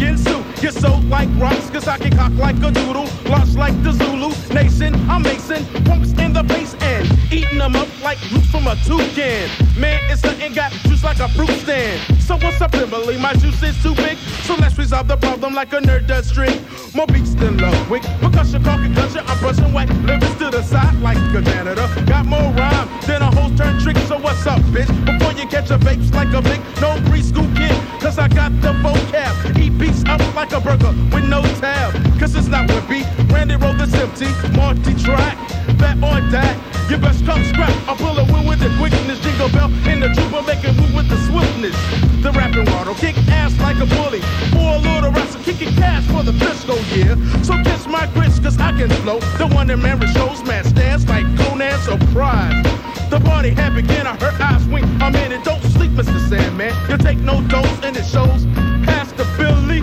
[0.00, 3.08] Make Get sold like rocks, cause I can cock like a doodle.
[3.24, 4.94] Launch like the Zulu Nation.
[5.08, 7.08] I'm Mason, Pumps in the base end.
[7.32, 9.48] Eating them up like roots from a toucan.
[9.80, 11.98] Man, it's something got juice like a fruit stand.
[12.20, 13.16] So what's up, Kimberly?
[13.16, 14.18] My juice is too big.
[14.44, 16.62] So let's resolve the problem like a nerd does string.
[16.94, 18.02] More beats than Ludwig.
[18.20, 19.22] Percussion, call concussion.
[19.26, 19.88] I'm brushing whack.
[20.04, 21.88] Lyrics to the side like a janitor.
[22.04, 23.96] Got more rhyme than a whole turn trick.
[24.08, 24.92] So what's up, bitch?
[25.06, 27.76] Before you catch a vapes like a big no preschool kid.
[28.00, 29.58] Cause I got the vocab.
[29.58, 31.92] Eat beats up like a burger with no tab.
[32.18, 33.04] Cause it's not wimpy.
[33.30, 34.28] Randy wrote this empty.
[34.56, 35.36] Multi track.
[35.78, 36.56] That or that.
[36.90, 37.70] You best come scrap.
[37.88, 39.20] I pull a wheel with the quickness.
[39.20, 41.76] Jingle bell in the trooper making move with the swiftness.
[42.22, 44.20] The rapping water kick ass like a bully.
[44.50, 47.16] For a little wrestler kicking cash for the fiscal year.
[47.44, 49.20] So kiss my grits cause I can flow.
[49.38, 52.64] The one that Mary shows man stands like Conan surprise.
[53.10, 54.86] The party had begun, I heard eyes wink.
[55.02, 56.18] I'm in it, don't sleep, Mr.
[56.28, 56.74] Sandman.
[56.88, 58.46] You take no dose and it shows.
[58.86, 59.80] Pass the Billy,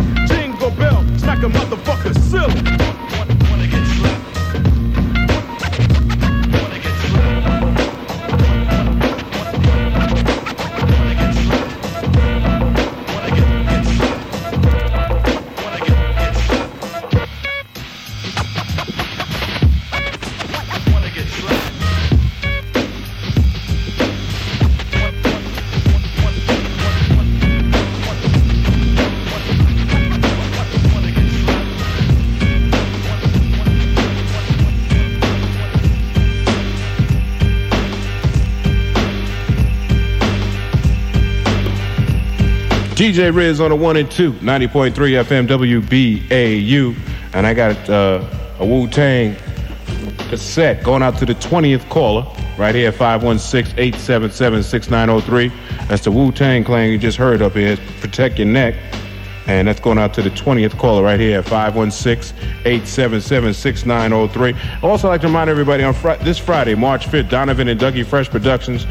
[1.17, 3.16] smack a motherfucker silly.
[42.97, 46.97] DJ Riz on the one and two, 90.3 FM WBAU.
[47.35, 49.35] And I got uh, a Wu Tang
[50.29, 52.25] cassette going out to the 20th caller
[52.57, 55.51] right here, 516 877 6903.
[55.87, 57.77] That's the Wu Tang clan you just heard up here.
[58.01, 58.73] Protect your neck.
[59.45, 64.55] And that's going out to the 20th caller right here at 516 877 6903.
[64.81, 68.31] Also, like to remind everybody on fri- this Friday, March 5th, Donovan and Dougie Fresh
[68.31, 68.87] Productions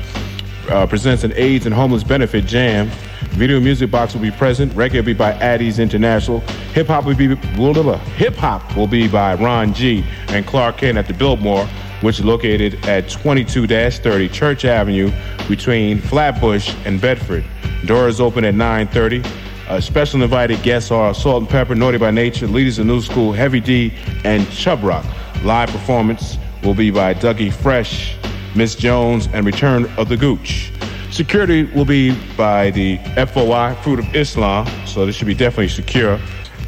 [0.68, 2.88] uh, presents an AIDS and homeless benefit jam.
[3.36, 4.72] Video Music Box will be present.
[4.72, 6.40] Reggae will be by Addie's International.
[6.72, 11.06] Hip hop will be hip hop will be by Ron G and Clark Kent at
[11.06, 11.66] the Biltmore,
[12.00, 15.12] which is located at 22-30 Church Avenue
[15.48, 17.44] between Flatbush and Bedford.
[17.84, 19.22] Doors open at 9:30.
[19.68, 23.92] Uh, special invited guests are Salt-N-Pepa, Naughty by Nature, Leaders of New School, Heavy D,
[24.24, 25.04] and Chubb Rock.
[25.42, 28.16] Live performance will be by Dougie Fresh,
[28.54, 30.72] Miss Jones, and Return of the Gooch.
[31.10, 36.18] Security will be by the FOI, Fruit of Islam, so this should be definitely secure.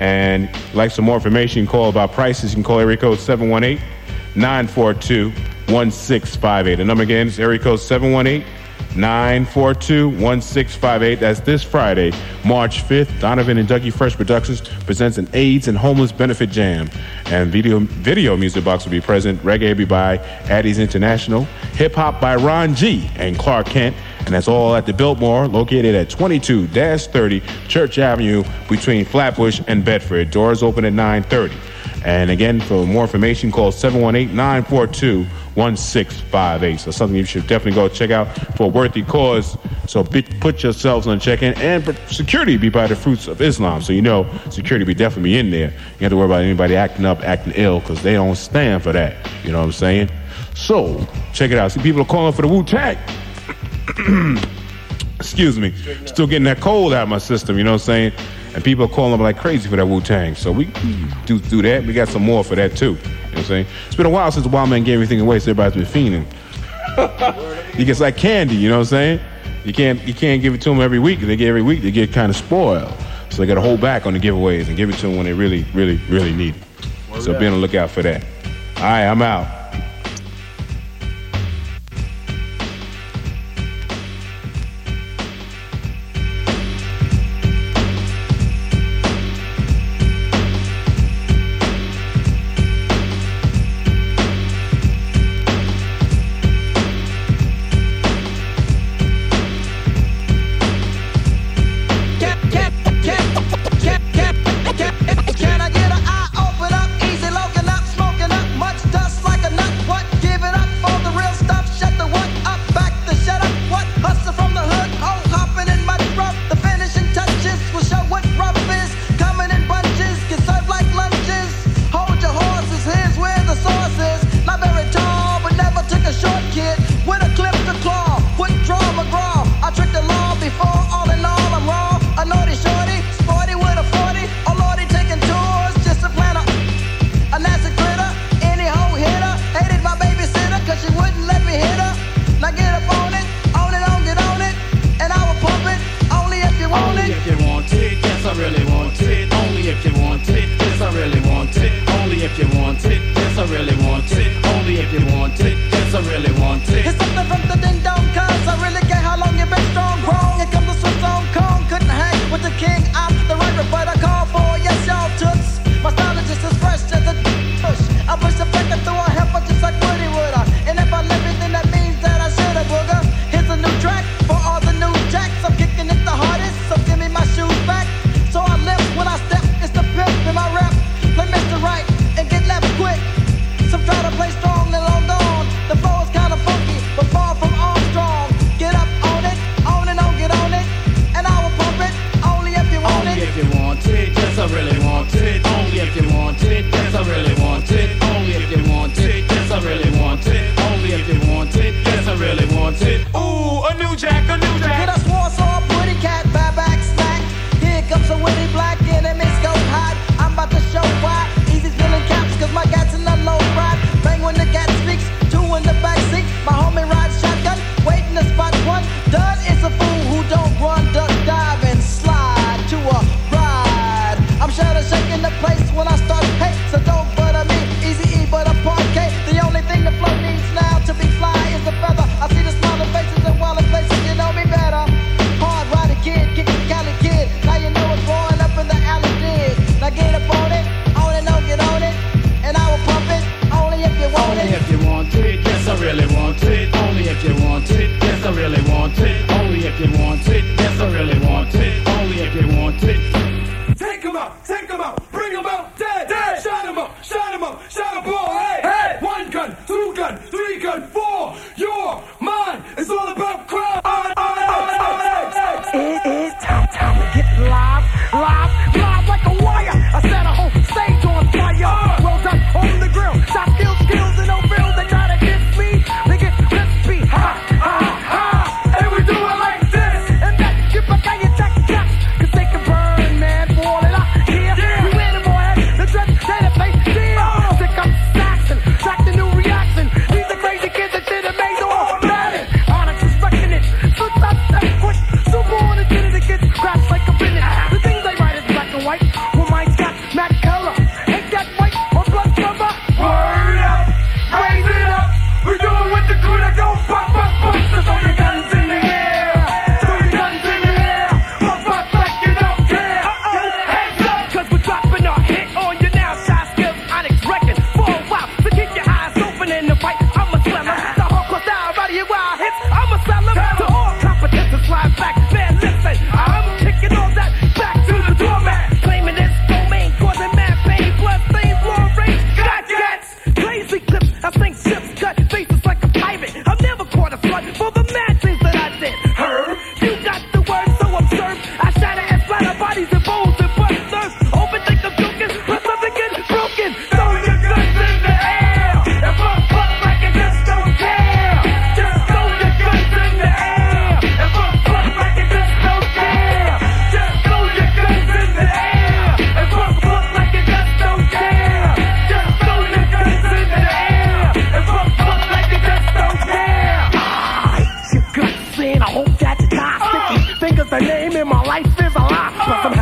[0.00, 3.84] And like some more information, call about prices, you can call area code 718
[4.36, 5.30] 942
[5.72, 6.76] 1658.
[6.76, 8.46] The number again is area code 718
[8.96, 11.20] 942 1658.
[11.20, 12.12] That's this Friday,
[12.44, 13.20] March 5th.
[13.20, 16.90] Donovan and Dougie Fresh Productions presents an AIDS and Homeless Benefit Jam.
[17.26, 19.40] And video, video music box will be present.
[19.42, 21.44] Reggae be by Addie's International.
[21.74, 23.96] Hip hop by Ron G and Clark Kent.
[24.20, 29.84] And that's all at the Biltmore, located at 22 30 Church Avenue between Flatbush and
[29.84, 30.30] Bedford.
[30.30, 31.54] Doors open at 930.
[32.04, 35.26] And again, for more information, call 718 942
[35.58, 36.80] 1658.
[36.80, 38.26] So, something you should definitely go check out
[38.56, 39.58] for a worthy cause.
[39.86, 41.54] So, be, put yourselves on check in.
[41.54, 43.82] And security be by the fruits of Islam.
[43.82, 45.70] So, you know, security be definitely in there.
[45.70, 48.92] You have to worry about anybody acting up, acting ill, because they don't stand for
[48.92, 49.16] that.
[49.44, 50.10] You know what I'm saying?
[50.54, 51.72] So, check it out.
[51.72, 52.96] See, people are calling for the Wu Tang.
[55.16, 55.72] Excuse me.
[56.06, 58.12] Still getting that cold out of my system, you know what I'm saying?
[58.54, 60.34] And people are calling like crazy for that Wu Tang.
[60.34, 60.66] So we
[61.26, 61.84] do do that.
[61.84, 62.92] We got some more for that too.
[62.92, 63.66] You know what I'm saying?
[63.86, 67.74] It's been a while since the Wild Man gave everything away, so everybody's been fiending.
[67.74, 69.20] he gets like candy, you know what I'm saying?
[69.64, 71.20] You can't you can't give it to them every week.
[71.20, 72.92] They get every week, they get kind of spoiled.
[73.30, 75.26] So they got to hold back on the giveaways and give it to them when
[75.26, 77.22] they really, really, really need it.
[77.22, 78.24] So be on the lookout for that.
[78.78, 79.57] All right, I'm out.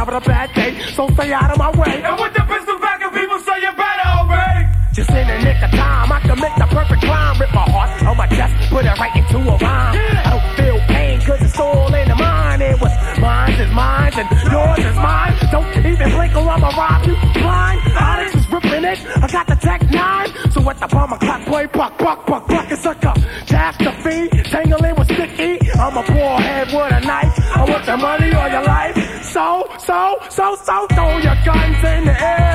[0.07, 2.03] Having a bad day, so stay out of my way.
[2.03, 4.69] And with the pistol back and people say you better obey.
[4.93, 7.41] Just in the nick of time, I commit the perfect crime.
[7.41, 9.97] Rip my heart on my chest, put it right into a rhyme.
[10.25, 12.63] I don't feel pain, cause it's all in the mind.
[12.63, 15.35] And what's mine is mine, and yours is mine.
[15.51, 17.81] Don't even blink or I'ma rob you blind.
[17.99, 20.29] Onyx is ripping it, I got the tech nine.
[20.53, 23.05] So what the bomber clock play, buck, buck, buck, buck, it's like
[27.99, 28.97] money or your life.
[29.25, 32.46] So, so, so, so, throw your guns in the air.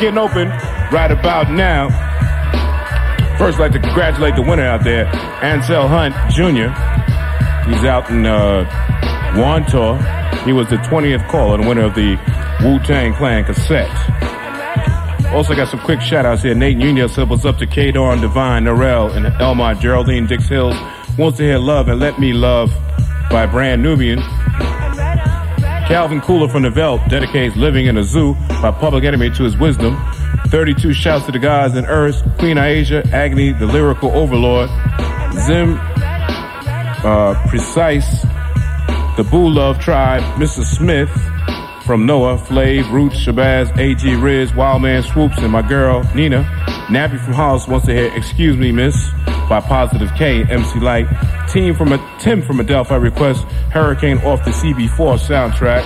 [0.00, 0.48] Getting open
[0.92, 1.88] right about now.
[3.36, 5.06] First, I'd like to congratulate the winner out there,
[5.42, 6.70] Ansel Hunt Jr.
[7.68, 8.64] He's out in uh,
[9.34, 10.44] Wantagh.
[10.44, 12.16] He was the 20th caller and winner of the
[12.62, 13.90] Wu Tang Clan cassette.
[15.32, 16.54] Also got some quick shout outs here.
[16.54, 20.76] Nate Nunez said what's up to K Dorn, Divine, Norell, and Elmont, Geraldine, Dix Hills.
[21.18, 22.70] Wants to hear Love and Let Me Love
[23.30, 24.20] by Brand Nubian.
[25.88, 29.56] Calvin Cooler from the Velt dedicates Living in a Zoo by Public Enemy to his
[29.56, 29.96] wisdom.
[30.48, 32.22] 32 shouts to the gods and earth.
[32.36, 34.68] Queen Aisha, Agni, the lyrical overlord.
[35.46, 38.20] Zim, uh, Precise,
[39.16, 40.62] the Boo Love Tribe, Mr.
[40.62, 41.08] Smith
[41.86, 46.42] from Noah, Flav, Roots, Shabazz, AG Riz, Wildman Swoops, and my girl Nina.
[46.88, 49.10] Nappy from House wants to hear Excuse Me Miss
[49.48, 51.06] by Positive K, MC Lyte.
[51.48, 55.82] Team from a Tim from Adelphi request Hurricane off the CB4 soundtrack.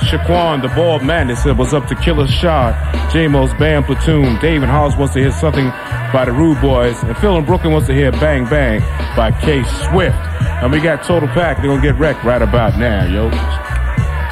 [0.00, 2.74] Shaquan, the bald man, that said, What's up to Killer Shot?
[3.12, 4.38] J-Mo's Band Platoon.
[4.40, 5.68] David Hollis wants to hear something
[6.12, 7.02] by the Rude Boys.
[7.02, 8.80] And Phil in Brooklyn wants to hear Bang Bang
[9.16, 10.16] by K Swift.
[10.62, 11.56] And we got Total Pack.
[11.56, 13.30] They're going to get wrecked right about now, yo.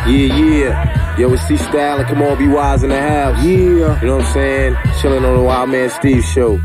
[0.06, 1.18] Yeah, yeah.
[1.18, 3.42] Yo, it's C Style and come on, be wise in the house.
[3.42, 4.00] Yeah.
[4.00, 4.76] You know what I'm saying?
[5.00, 6.60] Chilling on the Wild Man Steve show.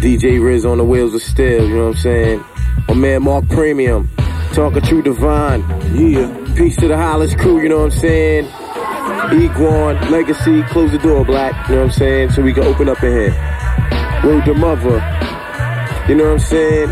[0.00, 2.44] DJ Riz on the wheels of steel, you know what I'm saying?
[2.88, 4.08] My man Mark Premium.
[4.54, 5.60] Talking true divine.
[5.94, 6.54] Yeah.
[6.56, 8.46] Peace to the Hollis crew, you know what I'm saying?
[8.46, 11.68] Iguan, Legacy, close the door, Black.
[11.68, 12.30] You know what I'm saying?
[12.30, 14.22] So we can open up in here.
[14.24, 14.96] Word to mother.
[16.08, 16.88] You know what I'm saying?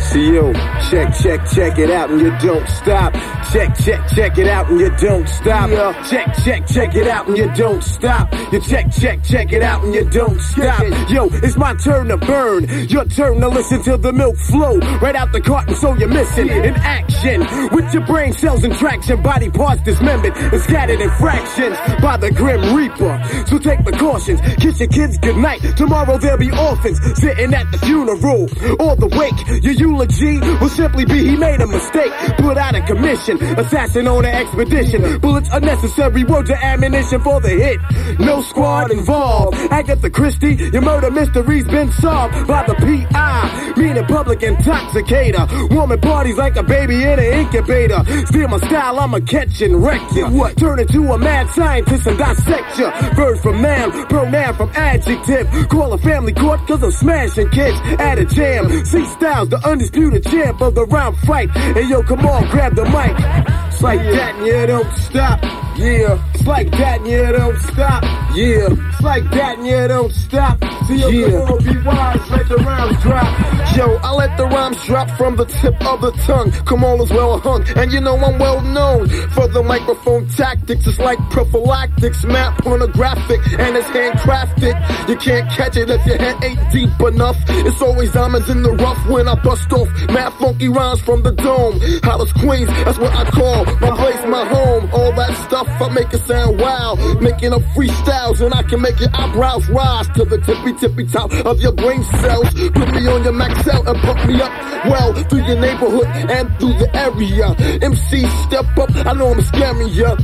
[0.00, 0.52] See yo,
[0.90, 3.12] check, check, check it out and you don't stop.
[3.54, 5.70] Check, check, check it out and you don't stop.
[6.10, 8.32] Check, check, check it out and you don't stop.
[8.52, 10.80] You check, check, check it out and you don't stop.
[11.08, 12.64] Yo, it's my turn to burn.
[12.88, 16.48] Your turn to listen to the milk flow right out the carton so you're missing
[16.48, 17.46] in action.
[17.70, 22.32] With your brain cells and traction, body parts dismembered and scattered in fractions by the
[22.32, 23.22] grim reaper.
[23.46, 25.60] So take precautions, kiss your kids goodnight.
[25.76, 28.48] Tomorrow there'll be orphans sitting at the funeral
[28.80, 29.62] or the wake.
[29.62, 32.10] Your eulogy will simply be he made a mistake.
[32.38, 35.18] Put out of commission, assassin on an expedition.
[35.20, 37.80] Bullets unnecessary, words of ammunition for the hit.
[38.18, 39.56] No squad involved.
[39.70, 43.74] Agatha Christie, your murder mystery's been solved by the PI.
[43.76, 45.74] Meaning public intoxicator.
[45.74, 48.02] Woman parties like a baby in an incubator.
[48.26, 50.30] Steal my style, I'ma catch and wreck ya.
[50.30, 50.56] What?
[50.56, 52.90] Turn into a mad scientist and dissect ya.
[53.14, 55.68] Verb from noun, pronoun from adjective.
[55.68, 58.84] Call a family court cause I'm smashing kids at a jam.
[58.84, 61.50] See Styles, the undisputed champ of the round fight.
[61.50, 63.33] Hey yo, come on, grab the mic.
[63.68, 65.63] It's like that yeah, don't stop.
[65.76, 68.02] Yeah, it's like that and yeah, don't stop.
[68.34, 70.62] Yeah, it's like that and yeah, don't stop.
[70.86, 71.38] See yo, Yeah.
[71.50, 73.76] on, be wise, let the rhymes drop.
[73.76, 76.52] Yo, I let the rhymes drop from the tip of the tongue.
[76.64, 80.86] Come on, as well hung, and you know I'm well known for the microphone tactics.
[80.86, 85.08] It's like prophylactics, map pornographic, and it's handcrafted.
[85.08, 87.36] You can't catch it if your head ain't deep enough.
[87.48, 91.32] It's always diamonds in the rough when I bust off mad funky rhymes from the
[91.32, 91.80] dome.
[92.04, 94.88] Hollis Queens, that's what I call my place, my home.
[94.92, 97.22] All that stuff, I make it sound wild.
[97.22, 101.32] Making up freestyles, and I can make your eyebrows rise to the tippy tippy top
[101.44, 102.52] of your brain cells.
[102.70, 104.52] Put me on your max out and pump me up
[104.86, 107.48] well through your neighborhood and through the area.
[107.82, 110.16] MC step up, I know I'm scaring ya.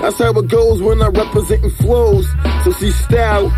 [0.00, 2.28] That's how it goes when I'm representing flows.
[2.64, 3.48] So see style,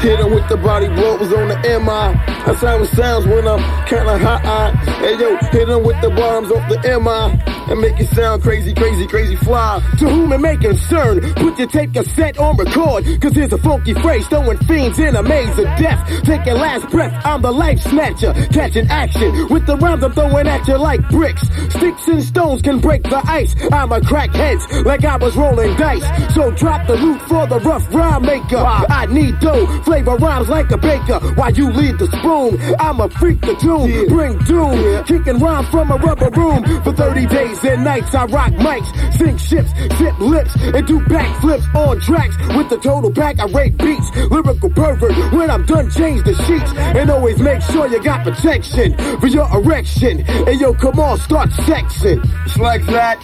[0.00, 2.14] hit with the body blows on the MI.
[2.46, 4.70] That's how it sounds when I'm kinda high.
[5.00, 7.38] Hey yo, hit with the bombs off the MI
[7.70, 9.82] and make it sound crazy, crazy, crazy fly.
[9.98, 13.04] To whom it may concern, put your tape cassette on record.
[13.20, 16.00] Cause here's a funky phrase, throwing fiends in a maze of death.
[16.24, 18.32] Take your last breath, I'm the life snatcher.
[18.52, 21.42] Catching action with the rounds I'm throwing at you like bricks.
[21.68, 23.54] Sticks and stones can break the ice.
[23.72, 26.34] I'm a crackheads like I was rolling dice.
[26.34, 28.58] So drop the loot for the rough rhyme maker.
[28.58, 31.18] I need dough, flavor rhymes like a baker.
[31.38, 34.08] While you lead the spoon, I'm a freak the tune.
[34.08, 36.62] Bring doom, kicking rhymes from a rubber room.
[36.84, 41.74] For 30 days and nights, I rock mics, sink ships, zip lips, and do backflips
[41.74, 42.36] on tracks.
[42.54, 44.08] With the total pack, I rate beats.
[44.30, 46.72] Lyrical pervert, when I'm done, change the sheets.
[46.76, 50.20] And always make sure you got protection for your erection.
[50.28, 52.20] And yo, come on, start sexing.
[52.44, 53.18] It's like that.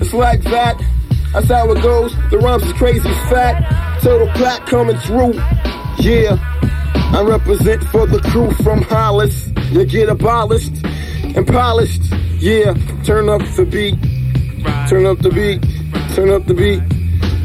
[0.00, 0.80] It's like that.
[1.32, 2.14] That's how it goes.
[2.30, 4.00] The rhymes is crazy as fat.
[4.02, 5.34] Total pack coming through.
[5.98, 6.38] Yeah.
[7.12, 9.50] I represent for the crew from Hollis.
[9.70, 12.02] You get abolished and polished.
[12.38, 12.74] Yeah.
[13.04, 13.96] Turn up the beat.
[14.88, 15.62] Turn up the beat.
[16.14, 16.82] Turn up the beat.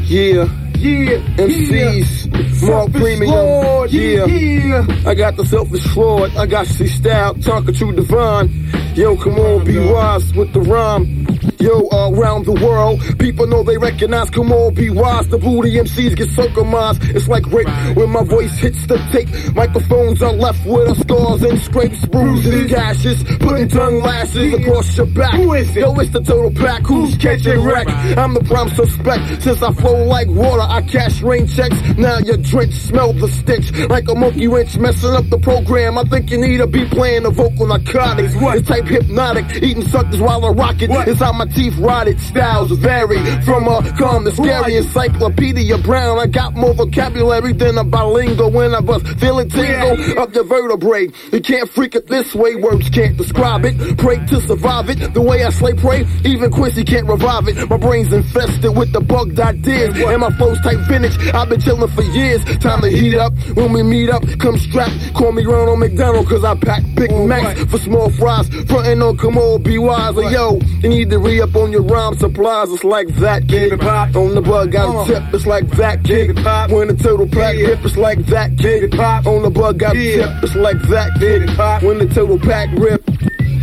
[0.08, 0.48] Yeah.
[0.84, 2.30] Yeah, MCs,
[2.60, 3.88] more Selfish premium.
[3.88, 4.26] Yeah.
[4.26, 5.08] yeah.
[5.10, 6.30] I got the selfish Lord.
[6.36, 8.50] I got C style, talking to divine.
[8.94, 11.26] Yo, come on, be wise with the rhyme.
[11.58, 14.28] Yo, uh, around the world, people know they recognize.
[14.28, 15.26] Come on, be wise.
[15.28, 17.02] The booty MCs get circumcised.
[17.16, 17.66] It's like rape
[17.96, 19.28] when my voice hits the tape.
[19.54, 25.34] Microphones are left with scars and scrapes, bruises, gashes, putting tongue lashes across your back.
[25.34, 25.80] Who is it?
[25.80, 26.82] Yo, it's the total pack.
[26.82, 27.88] Who's catching wreck?
[27.88, 29.42] I'm the prime suspect.
[29.42, 31.80] Since I flow like water, I cash rain checks.
[31.96, 35.96] Now your drenched, smell the stench like a monkey wrench messing up the program.
[35.96, 38.34] I think you need to be playing the vocal narcotics.
[38.34, 40.90] It's type hypnotic, eating suckers while I rock it.
[41.06, 42.18] It's how my teeth rotted.
[42.18, 46.18] Styles vary from a calm to scary encyclopedia brown.
[46.18, 49.06] I got more vocabulary than a bilingual when I bust.
[49.20, 51.06] Feel it tingle up your vertebrae.
[51.30, 52.56] You can't freak it this way.
[52.56, 53.96] Words can't describe it.
[53.98, 55.14] Pray to survive it.
[55.14, 57.70] The way I slay prey, even Quincy can't revive it.
[57.70, 59.96] My brain's infested with the bugged ideas.
[60.00, 61.16] And my flow's type vintage.
[61.34, 62.42] I've been chillin' for years.
[62.58, 63.32] Time to heat up.
[63.54, 65.14] When we meet up, come strapped.
[65.14, 68.48] Call me Ronald McDonald, cause I pack Big Macs for small fries.
[68.48, 70.16] Frontin' on come on, be wise.
[70.16, 72.70] Or yo, you need to re up on your rhyme supplies.
[72.70, 73.78] It's like that, kid.
[73.78, 74.16] Pop.
[74.16, 75.04] On the bug, got a uh.
[75.06, 75.34] tip.
[75.34, 76.34] It's like that, kid.
[76.36, 76.70] Pop.
[76.70, 78.90] When the total pack rip, it's like that, kid.
[78.92, 79.26] Pop.
[79.26, 80.30] On the bug, got a tip.
[80.42, 81.48] It's like that, kid.
[81.56, 81.82] Pop.
[81.82, 83.02] When the total pack rip,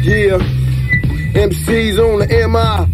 [0.04, 0.38] yeah.
[1.34, 2.86] MCs on the MI.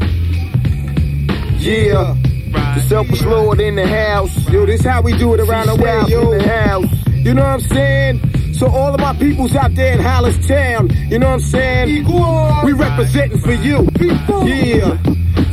[1.60, 2.27] Yeah.
[2.76, 4.36] The selfish lord in the house.
[4.50, 6.32] Yo, this how we do it around the way, yo.
[6.32, 6.86] In the house.
[7.08, 8.54] You know what I'm saying?
[8.54, 12.06] So all of my peoples out there in Hollis Town, you know what I'm saying?
[12.66, 13.88] We representing for you.
[14.48, 14.98] Yeah.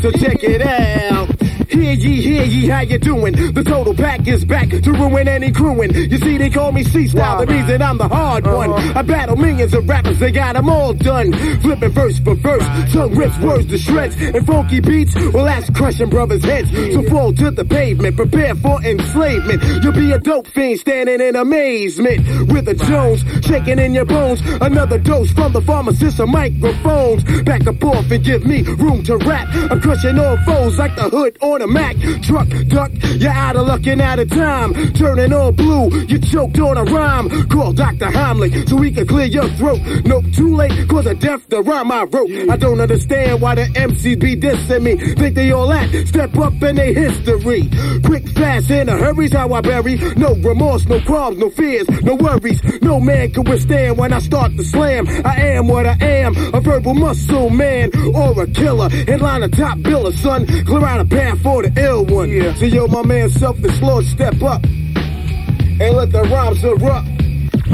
[0.01, 1.34] So check it out.
[1.75, 3.35] Hear ye, hear ye, how you doing?
[3.53, 5.93] The total pack is back to ruin any crewing.
[5.93, 8.73] You see, they call me C-Style, that means that I'm the hard one.
[8.73, 11.33] I battle millions of rappers, they got them all done.
[11.63, 14.15] Flipping verse for verse, tongue rips words to shreds.
[14.21, 16.71] And funky beats, well that's crushing brothers' heads.
[16.71, 19.63] So fall to the pavement, prepare for enslavement.
[19.83, 22.53] You'll be a dope fiend standing in amazement.
[22.53, 24.41] With a Jones shaking in your bones.
[24.61, 27.25] Another dose from the pharmacist of microphones.
[27.43, 29.49] Back and forth and give me room to rap.
[29.71, 32.91] I'm crushing all foes like the hood on a Mac truck duck.
[33.17, 34.75] You're out of luck and out of time.
[34.95, 37.49] Turning all blue, you choked on a rhyme.
[37.49, 38.07] Call Dr.
[38.07, 39.81] Heimlich so he can clear your throat.
[40.05, 42.31] Nope, too late, cause of death the rhyme I wrote.
[42.51, 44.97] I don't understand why the MCs be dissing me.
[45.15, 47.69] Think they all act, step up in their history.
[48.05, 49.97] Quick, fast, in a hurry's how I bury.
[50.17, 52.61] No remorse, no qualms, no fears, no worries.
[52.83, 55.07] No man can withstand when I start to slam.
[55.25, 58.89] I am what I am, a verbal muscle man or a killer.
[58.89, 60.47] Headline a top biller, son.
[60.65, 62.31] Clear out a path for the ill one.
[62.31, 62.55] Yeah.
[62.55, 67.09] So yo, my man, selfless Lord, step up and let the rhymes erupt.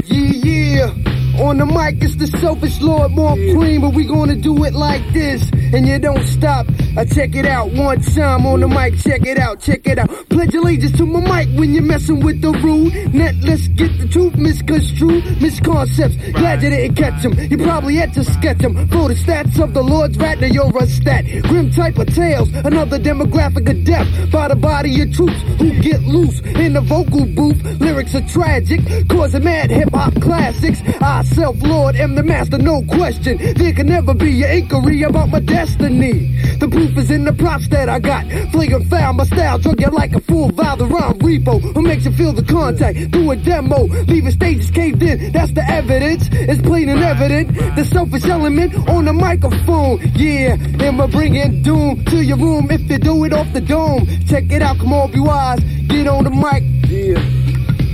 [0.05, 1.10] Yeah, yeah.
[1.39, 5.01] On the mic, it's the selfish Lord, more cream, but we gonna do it like
[5.13, 6.67] this, and you don't stop.
[6.97, 10.09] I check it out one time on the mic, check it out, check it out.
[10.29, 12.91] Pledge allegiance to my mic when you're messing with the rule.
[13.13, 16.15] Net, let's get the truth misconstrued, misconcepts.
[16.33, 17.33] Glad you didn't catch them.
[17.33, 18.75] You probably had to sketch them.
[18.89, 21.25] For the stats of the Lord's rat, now you're a stat.
[21.43, 24.07] Grim type of tales, another demographic of death.
[24.31, 27.63] By the body of troops who get loose in the vocal booth.
[27.79, 30.81] Lyrics are tragic, causing mad hip hop classics.
[31.01, 33.37] I self Lord am the master, no question.
[33.37, 36.27] There can never be an inquiry about my destiny.
[36.59, 38.25] The proof is in the props that I got.
[38.51, 40.77] Flagrant foul, my style drug you like a full vial.
[40.77, 43.83] The rhyme repo, who makes you feel the contact Do a demo.
[44.05, 46.29] Leaving stages caved in, that's the evidence.
[46.31, 47.75] It's plain and evident.
[47.75, 49.99] The selfish element on the microphone.
[50.15, 54.07] Yeah, am I bringing doom to your room if you do it off the dome?
[54.27, 55.59] Check it out, come on, be wise.
[55.87, 56.63] Get on the mic.
[56.89, 57.50] Yeah.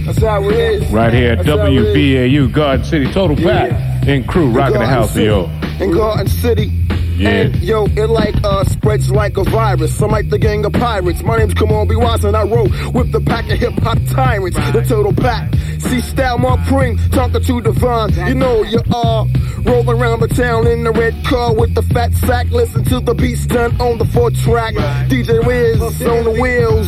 [0.07, 1.95] Right here at That's how it is.
[1.95, 3.71] WBAU, Garden City, Total Pack,
[4.07, 5.49] and crew rocking the house, yo.
[5.81, 6.71] In Garden City.
[7.17, 7.29] Yeah.
[7.29, 9.99] And yo, it like uh spreads like a virus.
[10.01, 11.23] I'm like the gang of pirates.
[11.23, 13.97] My name's Come On Be Wise and I roll with the pack of hip hop
[14.09, 14.55] tyrants.
[14.71, 15.51] The total pack.
[15.79, 18.13] See style Mark Pring talking to Devon.
[18.27, 19.25] You know you are
[19.63, 22.51] rolling around the town in the red car with the fat sack.
[22.51, 24.75] Listen to the beats done on the four track.
[25.09, 26.87] DJ Riz on the wheels.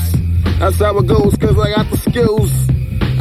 [0.60, 2.69] That's how it goes, cause I got the skills.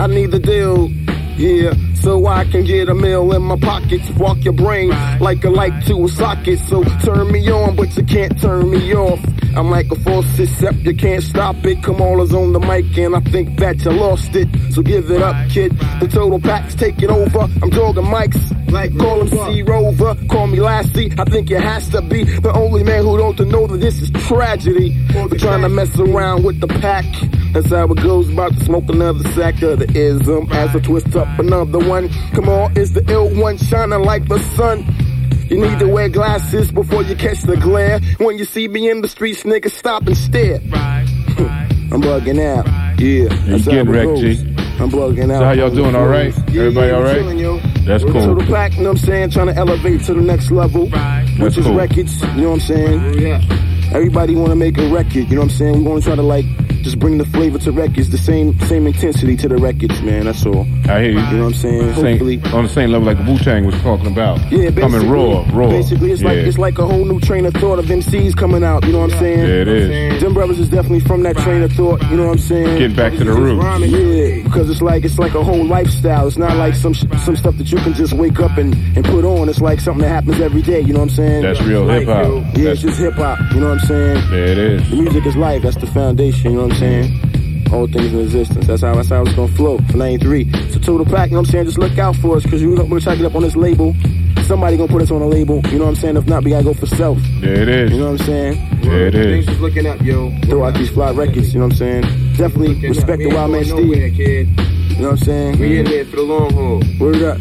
[0.00, 0.90] I need the deal.
[1.36, 4.08] Yeah, so I can get a meal in my pockets.
[4.10, 6.58] Walk your brain like a light to a socket.
[6.60, 9.20] So turn me on, but you can't turn me off.
[9.56, 11.82] I'm like a false except you can't stop it.
[11.82, 12.18] Come on,
[12.52, 14.48] the mic, and I think that you lost it.
[14.72, 15.72] So give it up, kid.
[16.00, 17.40] The total pack's taking over.
[17.40, 18.54] I'm dogging mics.
[18.70, 21.10] Like call him C Rover, call me Lassie.
[21.18, 24.10] I think it has to be the only man who don't know that this is
[24.28, 24.94] tragedy.
[25.38, 27.06] Trying to mess around with the pack.
[27.52, 28.30] That's how it goes.
[28.30, 32.08] About to smoke another sack of the ism as I twist up another one.
[32.32, 34.84] Come on, is the ill one shining like the sun?
[35.48, 38.00] You need to wear glasses before you catch the glare.
[38.18, 40.60] When you see me in the streets, nigga, stop and stare.
[41.90, 42.66] I'm bugging out.
[43.00, 44.38] Yeah, that's you getting wrecked, G.
[44.78, 45.38] I'm bugging out.
[45.38, 46.34] So how y'all doing, all right?
[46.50, 47.84] Yeah, Everybody yeah, all I'm right?
[47.86, 48.34] That's We're cool.
[48.36, 49.30] To the pack, you know what I'm saying?
[49.30, 50.90] Trying to elevate to the next level,
[51.38, 51.74] which is cool.
[51.74, 52.20] records.
[52.20, 53.18] You know what I'm saying?
[53.18, 53.40] Yeah.
[53.92, 55.14] Everybody want to make a record.
[55.14, 55.84] You know what I'm saying?
[55.84, 56.44] We're going to try to like
[56.82, 60.24] just bring the flavor to records, the same same intensity to the records, man.
[60.26, 60.62] That's all.
[60.88, 61.18] I hear you.
[61.18, 61.94] You know what I'm saying?
[61.94, 62.40] Same- Hopefully.
[62.52, 64.38] on the same level like Wu Tang was talking about.
[64.52, 65.68] Yeah, basically, Coming raw, raw.
[65.70, 68.84] Basically, it's like it's like a whole new train of thought of MCs coming out.
[68.84, 69.38] You know what I'm saying?
[69.40, 70.22] Yeah, it is.
[70.22, 72.00] Them brothers is definitely from that train of thought.
[72.10, 72.78] You know what I'm saying?
[72.78, 73.64] Getting back to the roots.
[73.86, 76.28] Yeah, because it's like it's like a whole lifestyle.
[76.28, 79.24] It's not like some some stuff that you can just wake up and, and put
[79.24, 79.48] on.
[79.48, 80.80] It's like something that happens every day.
[80.80, 81.42] You know what I'm saying?
[81.42, 82.24] That's real hip-hop.
[82.24, 83.38] Yeah, That's- it's just hip hop.
[83.52, 84.16] You know what I'm saying?
[84.30, 84.90] Yeah, it is.
[84.90, 85.62] The music is life.
[85.62, 86.52] That's the foundation.
[86.52, 87.68] You know what I'm saying?
[87.72, 88.66] All things in existence.
[88.66, 89.78] That's how that's how it's gonna flow.
[89.90, 90.50] For 93.
[90.70, 91.28] So total pack.
[91.28, 91.64] You know what I'm saying?
[91.66, 93.94] Just look out for us because we're gonna try to get up on this label.
[94.44, 95.60] Somebody gonna put us on a label.
[95.66, 96.16] You know what I'm saying?
[96.16, 97.18] If not, we gotta go for self.
[97.42, 97.92] Yeah, it is.
[97.92, 98.54] You know what I'm saying?
[98.82, 99.26] Yeah, it is.
[99.26, 100.30] Things just looking up, yo.
[100.46, 101.52] Throw out these fly records.
[101.52, 102.02] You know what I'm saying?
[102.36, 104.18] Definitely respect the Wild Man Steve.
[104.18, 105.58] You know what I'm saying?
[105.58, 106.82] We in there for the long haul.
[106.98, 107.38] Word up.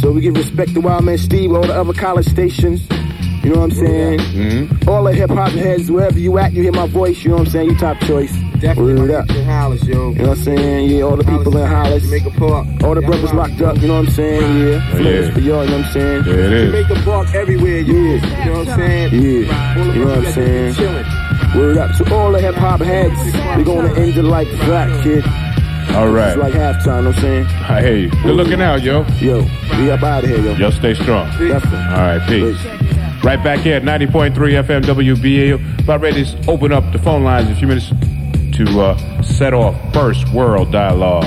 [0.00, 2.88] So we give respect to Wild Man Steve, all the other college stations.
[3.42, 4.18] You know what I'm saying?
[4.20, 4.88] Mm-hmm.
[4.88, 7.24] All the hip hop heads, wherever you at, you hear my voice.
[7.24, 7.70] You know what I'm saying?
[7.70, 8.32] You top choice.
[8.60, 9.28] Definitely Word up.
[9.30, 10.10] in Hollis, yo.
[10.10, 10.90] You know what I'm saying?
[10.90, 12.04] Yeah, all the people in Hollis.
[12.04, 12.66] Jamaica Park.
[12.84, 14.58] All the brothers locked up, you know what I'm saying?
[14.58, 14.98] Yeah.
[14.98, 15.34] Yeah.
[15.34, 16.24] for y'all, you know what I'm saying?
[16.24, 16.72] Yeah, it is.
[16.72, 17.94] Jamaica Park everywhere, yo.
[17.94, 18.44] Yeah.
[18.44, 19.22] You know what I'm saying?
[19.22, 19.74] Yeah.
[19.76, 20.74] All of You know what I'm saying?
[20.74, 21.06] Chilling.
[21.56, 23.34] Word up to all the hip hop heads.
[23.56, 25.24] We're gonna end it like that, kid.
[25.96, 26.28] All right.
[26.28, 27.46] It's like halftime, you I'm saying?
[27.46, 28.10] I hear you.
[28.10, 29.04] Good looking out, yo.
[29.20, 29.40] Yo,
[29.78, 30.54] we up out of here, yo.
[30.54, 31.28] Yo, stay strong.
[31.32, 31.78] Definitely.
[31.78, 32.81] All right, peace.
[33.22, 35.78] Right back here at 90.3 FM WBAU.
[35.84, 37.88] About ready to open up the phone lines in a few minutes
[38.56, 41.24] to uh, set off First World Dialogue.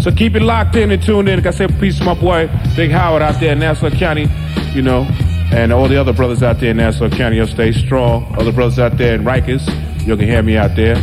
[0.00, 1.36] So keep it locked in and tuned in.
[1.36, 4.26] Like I said, peace to my boy Big Howard out there in Nassau County,
[4.72, 5.06] you know,
[5.52, 7.36] and all the other brothers out there in Nassau County.
[7.36, 8.34] You'll stay strong.
[8.36, 9.66] Other brothers out there in Rikers,
[10.04, 10.96] you can hear me out there.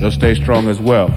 [0.00, 1.08] You'll stay strong as well.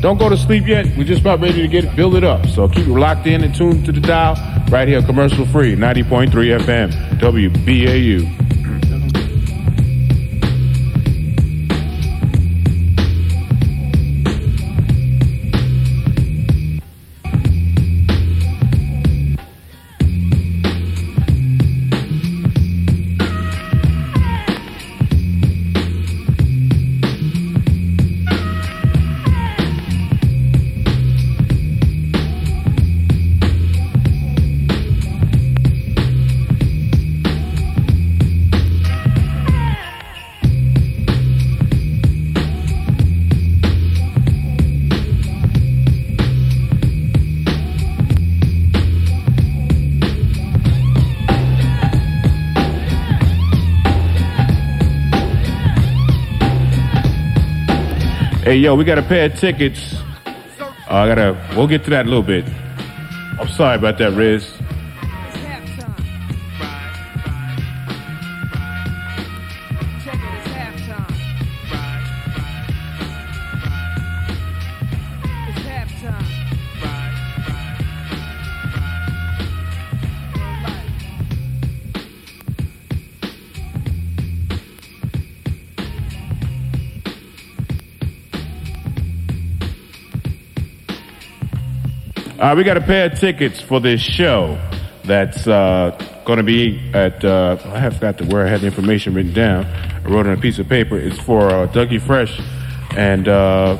[0.00, 0.86] Don't go to sleep yet.
[0.96, 2.46] We're just about ready to get it, build it up.
[2.46, 4.36] So keep locked in and tuned to the dial
[4.70, 8.45] right here, commercial free, 90.3 FM, WBAU.
[58.58, 59.94] Yo, we got a pair of tickets.
[60.24, 60.32] Uh,
[60.88, 61.54] I gotta.
[61.56, 62.44] We'll get to that a little bit.
[63.38, 64.50] I'm sorry about that, Riz.
[92.46, 94.56] Uh, we got a pair of tickets for this show
[95.02, 95.90] that's uh,
[96.24, 99.32] going to be at, uh, I have forgot to where I had the information written
[99.32, 99.64] down.
[99.64, 100.96] I wrote on a piece of paper.
[100.96, 102.40] It's for uh, Dougie Fresh.
[102.96, 103.74] And, uh,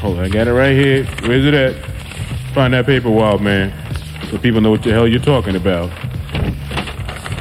[0.00, 1.04] hold on, I got it right here.
[1.20, 1.74] Where's it at?
[2.54, 3.74] Find that paper, wild man,
[4.30, 5.90] so people know what the hell you're talking about.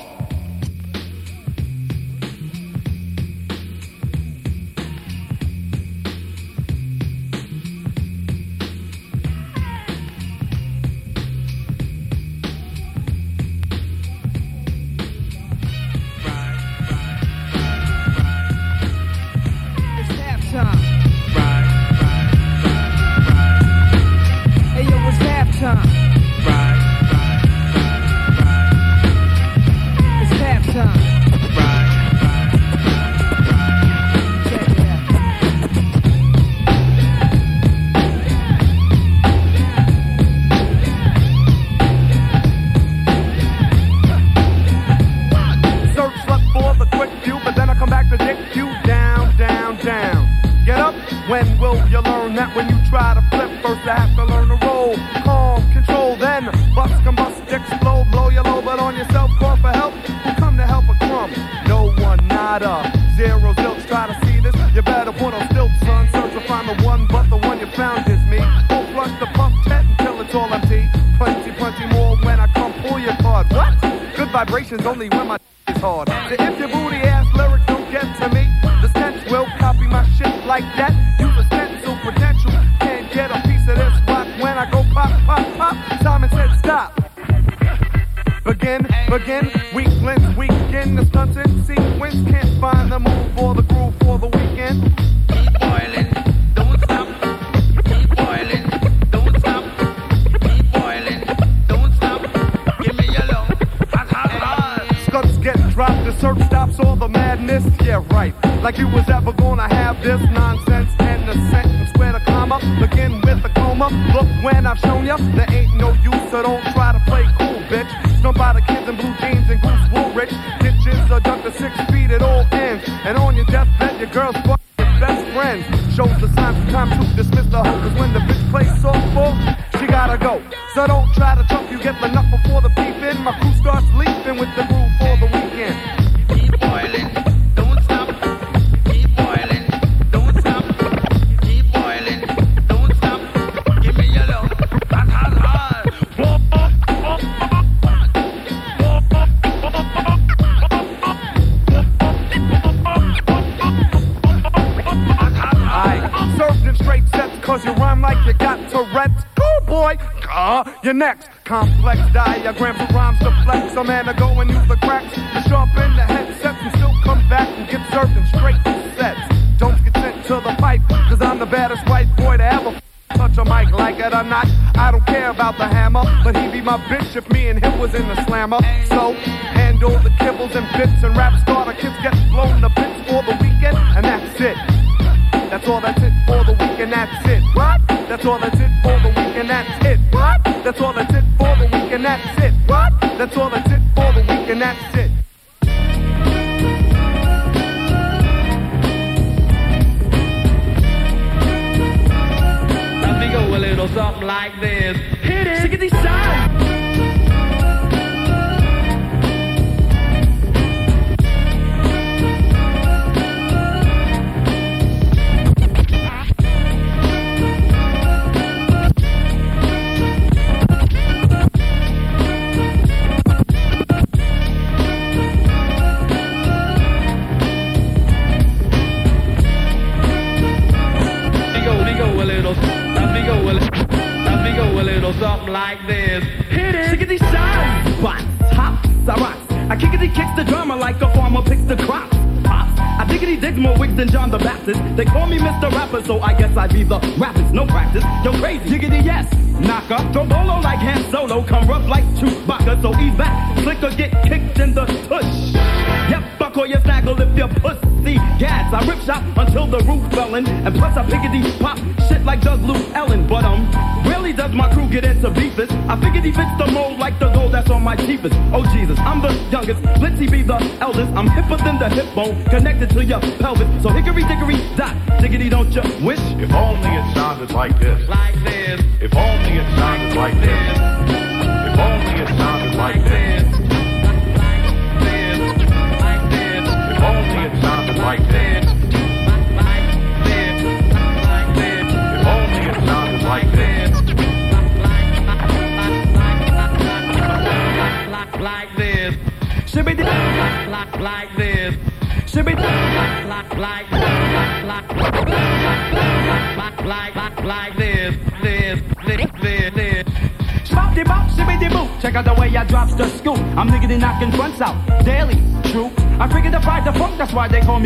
[185.81, 187.43] All that's it for the week and that's it.
[187.55, 187.81] What?
[187.89, 189.99] That's all that's it for the week and that's it.
[190.13, 190.45] What?
[190.45, 192.53] That's all that's it for the weekend, that's it.
[192.67, 193.01] What?
[193.01, 194.90] That's all that's it for the weekend, that's it.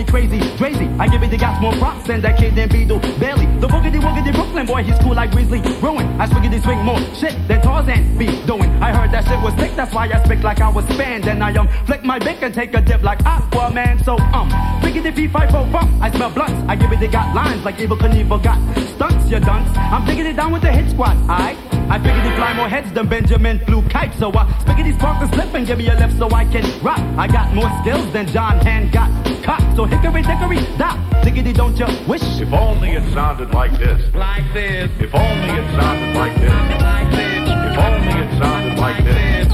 [0.06, 0.40] Crazy.
[0.56, 0.86] Crazy.
[0.98, 3.46] I give it the gas more props than that kid named Beetle Bailey.
[3.60, 5.60] The boogity woogity Brooklyn boy, he's cool like Grizzly.
[5.80, 6.06] Ruin.
[6.20, 8.70] I swiggity swing more shit than Tarzan be doing.
[8.82, 11.26] I heard that shit was sick, that's why I speak like I was spanned.
[11.26, 14.04] And I um flick my bick and take a dip like Aquaman.
[14.04, 14.50] So um,
[14.80, 15.90] biggity fee five four bump.
[16.02, 16.62] I smell blunts.
[16.68, 18.58] I give it the got lines like Evel Knievel got
[18.94, 19.68] stunts, you dunce.
[19.76, 21.16] I'm digging it down with the hit squad.
[21.28, 21.56] I
[21.94, 24.18] I figured he fly more heads than Benjamin flew kites.
[24.18, 26.98] So I spiggity spark the slip and give me a lift so I can rock.
[27.16, 29.08] I got more skills than John Hand got
[29.44, 29.76] cocked.
[29.76, 30.98] So hickory dickory stop.
[31.22, 32.24] Diggity don't you wish?
[32.40, 34.12] If only it sounded like this.
[34.12, 34.90] Like this.
[34.98, 36.50] If only it sounded like this.
[36.82, 37.48] Like this.
[37.70, 39.46] If only it sounded like this.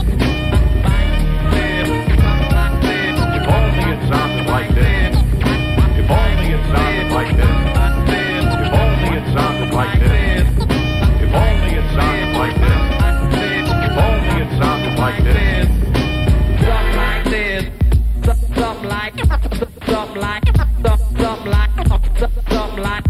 [3.36, 5.12] If only it sounded like this.
[6.00, 8.46] If only it sounded like this.
[8.64, 10.59] If only it sounded like this.
[11.30, 13.70] If only it sounded like this.
[13.86, 15.68] If only it sounded like this.
[16.66, 17.62] Something like this.
[18.24, 19.14] Something like,
[19.86, 20.44] something like,
[21.16, 21.70] something like,
[22.18, 23.04] something like,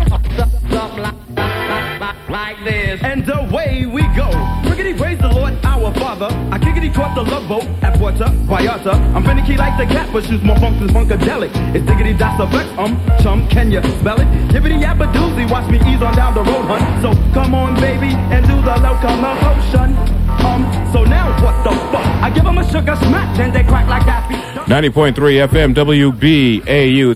[0.70, 3.02] something like, like this.
[3.02, 4.69] And away we go.
[5.10, 6.28] Praise the Lord our Father.
[6.54, 8.94] I kickity caught the love boat at Puerto Vallarta.
[9.12, 11.50] I'm finicky like the cat, but she's more funk than funkadelic.
[11.74, 14.28] It's diggity that's a flex, um, chum, can you spell it?
[14.54, 17.02] Yippity yappa doozy, watch me ease on down the road, hun.
[17.02, 19.98] So come on, baby, and do the locomotion.
[20.46, 20.62] Um,
[20.92, 22.06] so now what the fuck?
[22.22, 24.20] I give 'em a sugar smack, then they crack like that.
[24.68, 27.08] 90.3 FM WBAU.